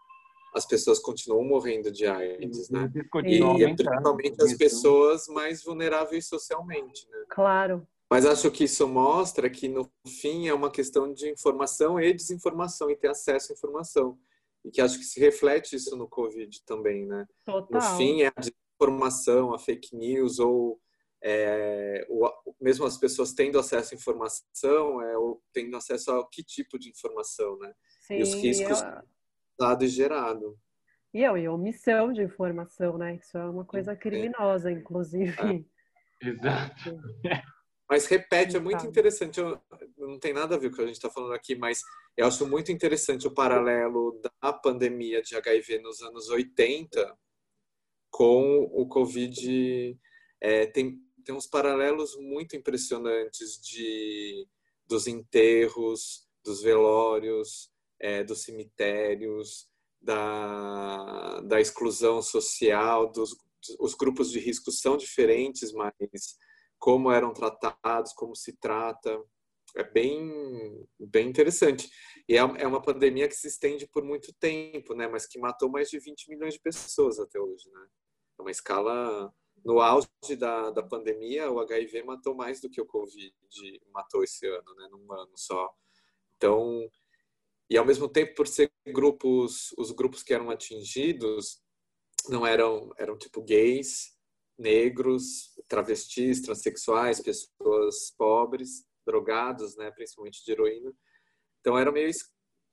[0.53, 2.91] as pessoas continuam morrendo de AIDS, né?
[3.25, 7.25] E, e é principalmente as pessoas mais vulneráveis socialmente, né?
[7.29, 7.87] Claro.
[8.09, 12.91] Mas acho que isso mostra que, no fim, é uma questão de informação e desinformação,
[12.91, 14.19] e ter acesso à informação.
[14.63, 17.25] E que acho que se reflete isso no Covid também, né?
[17.43, 17.81] Total.
[17.81, 20.79] No fim, é a desinformação, a fake news, ou
[21.23, 22.29] é, o,
[22.61, 26.89] mesmo as pessoas tendo acesso à informação, é, ou tendo acesso a que tipo de
[26.89, 27.73] informação, né?
[28.01, 28.79] Sim, e os riscos...
[28.81, 29.12] Eu
[29.57, 30.57] dado e gerado.
[31.13, 33.15] E, é, e omissão de informação, né?
[33.15, 35.35] Isso é uma coisa criminosa, inclusive.
[35.39, 35.63] É.
[36.27, 36.99] Exato.
[37.89, 39.39] Mas repete, é muito interessante.
[39.39, 39.61] Eu,
[39.97, 41.81] não tem nada a ver com o que a gente está falando aqui, mas
[42.17, 47.15] eu acho muito interessante o paralelo da pandemia de HIV nos anos 80
[48.09, 49.99] com o Covid.
[50.41, 54.47] É, tem, tem uns paralelos muito impressionantes de
[54.87, 57.72] dos enterros, dos velórios,
[58.03, 59.67] é, dos cemitérios,
[60.01, 63.35] da, da exclusão social, dos
[63.79, 65.93] os grupos de risco são diferentes, mas
[66.77, 69.23] como eram tratados, como se trata,
[69.75, 71.89] é bem, bem interessante.
[72.27, 75.07] E é, é uma pandemia que se estende por muito tempo, né?
[75.07, 77.87] Mas que matou mais de 20 milhões de pessoas até hoje, né?
[78.37, 79.33] É uma escala...
[79.63, 83.33] No auge da, da pandemia, o HIV matou mais do que o Covid
[83.93, 84.89] matou esse ano, né?
[84.91, 85.73] Num ano só.
[86.35, 86.85] Então,
[87.69, 91.61] e ao mesmo tempo, por ser grupos, os grupos que eram atingidos
[92.29, 94.13] não eram, eram tipo gays,
[94.57, 100.93] negros, travestis, transexuais, pessoas pobres, drogados, né, principalmente de heroína.
[101.59, 102.11] Então era meio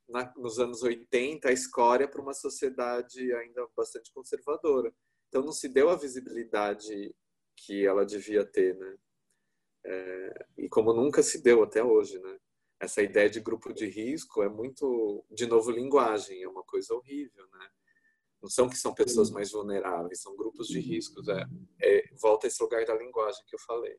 [0.08, 4.92] na, nos anos 80 a escória para uma sociedade ainda bastante conservadora.
[5.28, 7.14] Então não se deu a visibilidade
[7.56, 8.96] que ela devia ter, né?
[9.84, 12.38] É, e como nunca se deu até hoje, né?
[12.80, 17.46] Essa ideia de grupo de risco é muito, de novo, linguagem, é uma coisa horrível,
[17.52, 17.68] né?
[18.42, 21.28] Não são que são pessoas mais vulneráveis, são grupos de riscos.
[21.28, 21.44] É,
[21.82, 23.98] é volta a esse lugar da linguagem que eu falei.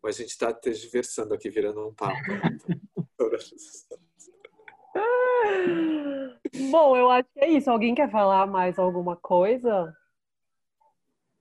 [0.00, 2.14] Mas a gente está diversando aqui, virando um papo.
[6.70, 7.68] Bom, eu acho que é isso.
[7.68, 9.92] Alguém quer falar mais alguma coisa?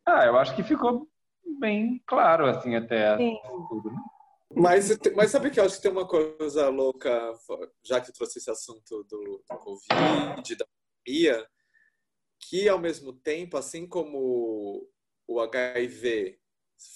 [0.03, 1.07] Ah, eu acho que ficou
[1.59, 3.37] bem claro, assim, até Sim.
[3.69, 4.01] tudo, né?
[4.59, 7.31] Mas, mas sabe que eu acho que tem uma coisa louca,
[7.85, 11.47] já que trouxe esse assunto do, do Covid, da pandemia,
[12.39, 14.89] que ao mesmo tempo, assim como
[15.27, 16.39] o HIV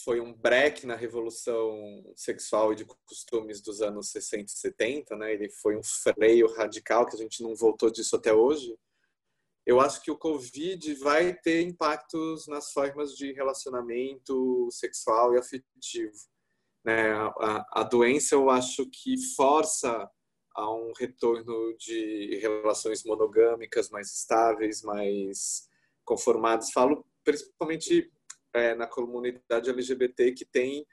[0.04, 5.32] foi um break na revolução sexual e de costumes dos anos 60 e 70, né?
[5.32, 8.76] Ele foi um freio radical que a gente não voltou disso até hoje.
[9.68, 16.31] Eu acho que o Covid vai ter impactos nas formas de relacionamento sexual e afetivo
[16.84, 17.14] né?
[17.14, 20.10] A, a doença eu acho que força
[20.54, 25.70] a um retorno de relações monogâmicas mais estáveis, mais
[26.04, 26.72] conformadas.
[26.72, 28.12] Falo principalmente
[28.54, 30.86] é, na comunidade LGBT que tem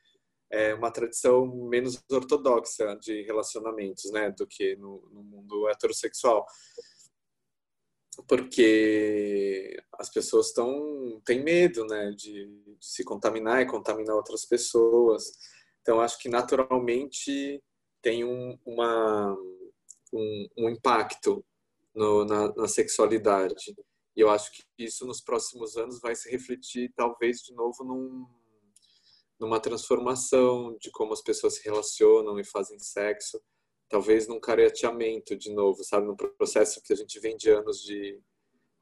[0.50, 6.46] é, uma tradição menos ortodoxa de relacionamentos, né, do que no, no mundo heterossexual,
[8.26, 15.32] porque as pessoas estão têm medo, né, de, de se contaminar e contaminar outras pessoas.
[15.88, 17.64] Então, acho que naturalmente
[18.02, 19.34] tem um, uma,
[20.12, 21.42] um, um impacto
[21.94, 23.74] no, na, na, sexualidade.
[24.14, 28.26] E eu acho que isso nos próximos anos vai se refletir, talvez, de novo, num,
[29.40, 33.40] numa transformação de como as pessoas se relacionam e fazem sexo.
[33.88, 36.06] Talvez num careteamento, de novo, sabe?
[36.06, 38.20] Num processo que a gente vem de anos de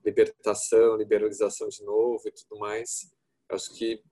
[0.04, 3.08] libertação, liberalização de novo e tudo mais.
[3.48, 4.02] Eu acho que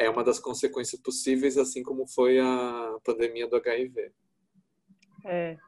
[0.00, 4.10] é uma das consequências possíveis, assim como foi a pandemia do HIV.
[5.26, 5.58] É.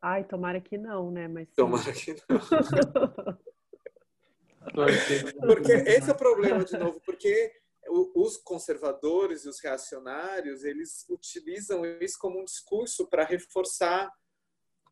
[0.00, 1.26] Ai, tomara que não, né?
[1.26, 2.18] Mas tomara que não.
[5.40, 7.52] porque esse é o problema, de novo, porque
[8.14, 14.08] os conservadores e os reacionários, eles utilizam isso como um discurso para reforçar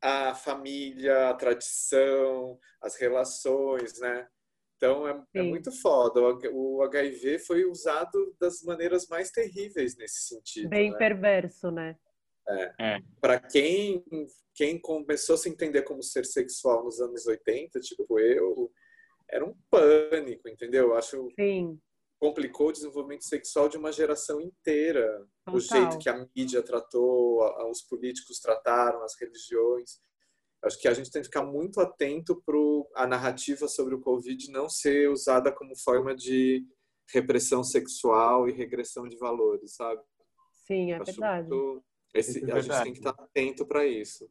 [0.00, 4.28] a família, a tradição, as relações, né?
[4.82, 6.20] Então é, é, muito foda.
[6.52, 10.70] O, HIV foi usado das maneiras mais terríveis nesse sentido.
[10.70, 10.98] Bem né?
[10.98, 11.96] perverso, né?
[12.48, 12.74] É.
[12.80, 12.98] é.
[13.20, 14.04] Para quem,
[14.52, 18.72] quem começou a se entender como ser sexual nos anos 80, tipo eu,
[19.30, 20.88] era um pânico, entendeu?
[20.88, 21.78] Eu acho Sim.
[22.18, 25.06] complicou o desenvolvimento sexual de uma geração inteira.
[25.44, 25.54] Total.
[25.54, 30.00] O jeito que a mídia tratou, os políticos trataram, as religiões.
[30.64, 34.50] Acho que a gente tem que ficar muito atento para a narrativa sobre o Covid
[34.50, 36.64] não ser usada como forma de
[37.12, 40.00] repressão sexual e regressão de valores, sabe?
[40.66, 41.48] Sim, é verdade.
[42.14, 42.70] Esse, é verdade.
[42.70, 44.30] A gente tem que estar atento para isso.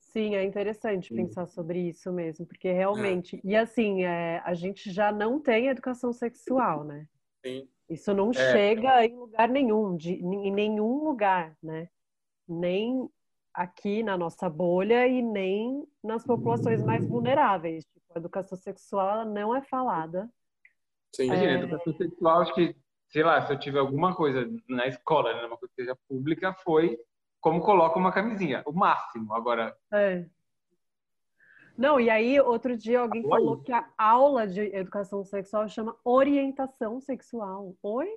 [0.00, 1.16] Sim, é interessante Sim.
[1.16, 3.36] pensar sobre isso mesmo, porque realmente.
[3.36, 3.40] É.
[3.44, 7.08] E assim, é, a gente já não tem educação sexual, né?
[7.44, 7.68] Sim.
[7.88, 8.52] Isso não é.
[8.52, 11.88] chega em lugar nenhum, de, em nenhum lugar, né?
[12.48, 13.08] Nem
[13.54, 17.84] aqui na nossa bolha e nem nas populações mais vulneráveis.
[17.84, 20.28] Tipo, a educação sexual não é falada.
[21.14, 21.54] Sim, Imagina, é...
[21.54, 22.76] educação sexual, acho que,
[23.08, 26.52] sei lá, se eu tiver alguma coisa na escola, né, uma coisa que seja pública,
[26.64, 26.98] foi
[27.40, 29.32] como coloca uma camisinha, o máximo.
[29.34, 29.76] Agora.
[29.92, 30.26] É.
[31.76, 33.28] Não, e aí, outro dia alguém Oi?
[33.28, 37.74] falou que a aula de educação sexual chama orientação sexual.
[37.82, 38.08] Oi?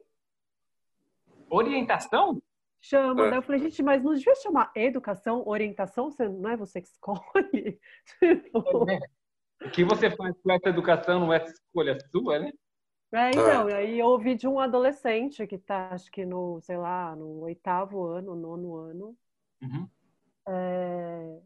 [1.50, 2.42] Orientação?
[2.82, 3.30] Chama, é.
[3.30, 6.88] daí eu falei, gente, mas não devia chamar educação, orientação, você, não é você que
[6.88, 7.80] escolhe?
[8.20, 8.90] Tipo...
[8.90, 9.00] É,
[9.66, 12.52] o que você faz com essa educação não é escolha sua, né?
[13.12, 13.76] É, então, é.
[13.76, 18.06] aí eu ouvi de um adolescente que tá, acho que no, sei lá, no oitavo
[18.06, 19.18] ano, nono ano,
[19.62, 19.90] uhum.
[20.48, 21.40] é,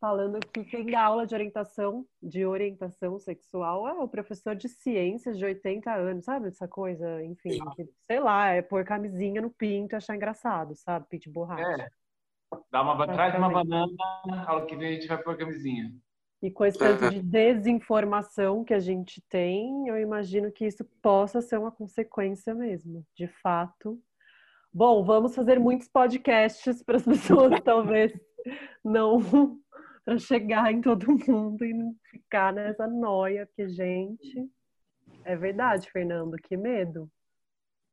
[0.00, 5.36] falando que quem dá aula de orientação, de orientação sexual é o professor de ciências
[5.36, 6.48] de 80 anos, sabe?
[6.48, 11.06] Essa coisa, enfim, que, sei lá, é pôr camisinha no pinto e achar engraçado, sabe?
[11.08, 11.82] Pinto de borracha.
[11.82, 11.90] É.
[12.72, 13.94] Dá uma, traz uma banana,
[14.46, 15.92] ao que vem a gente vai pôr camisinha.
[16.42, 21.42] E com esse tanto de desinformação que a gente tem, eu imagino que isso possa
[21.42, 24.00] ser uma consequência mesmo, de fato.
[24.72, 28.12] Bom, vamos fazer muitos podcasts para as pessoas talvez
[28.82, 29.20] não
[30.04, 34.48] para chegar em todo mundo e não ficar nessa noia, porque gente,
[35.24, 37.10] é verdade, Fernando, que medo.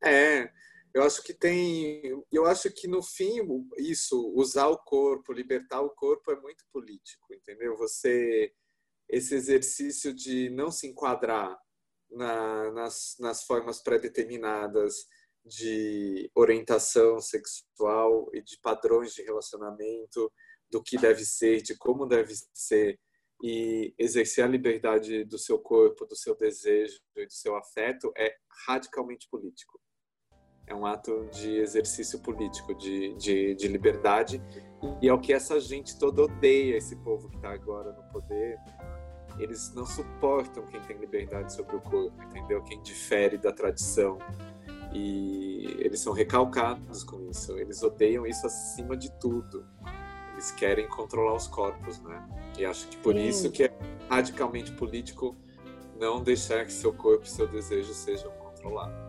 [0.02, 0.50] É,
[0.94, 2.02] eu acho que tem,
[2.32, 3.40] eu acho que no fim
[3.78, 7.76] isso, usar o corpo, libertar o corpo é muito político, entendeu?
[7.76, 8.52] Você
[9.08, 11.58] esse exercício de não se enquadrar
[12.10, 15.06] na, nas, nas formas pré-determinadas
[15.44, 20.30] de orientação sexual e de padrões de relacionamento,
[20.70, 22.98] do que deve ser, de como deve ser,
[23.42, 28.34] e exercer a liberdade do seu corpo, do seu desejo e do seu afeto é
[28.66, 29.80] radicalmente político.
[30.66, 34.42] É um ato de exercício político, de, de, de liberdade,
[35.00, 38.58] e é o que essa gente toda odeia, esse povo que está agora no poder.
[39.38, 42.62] Eles não suportam quem tem liberdade sobre o corpo, entendeu?
[42.64, 44.18] Quem difere da tradição.
[44.92, 49.66] E eles são recalcados com isso, eles odeiam isso acima de tudo
[50.38, 52.24] eles querem controlar os corpos, né?
[52.56, 53.26] E acho que por Sim.
[53.26, 53.72] isso que é
[54.08, 55.34] radicalmente político
[55.98, 59.07] não deixar que seu corpo e seu desejo sejam controlados.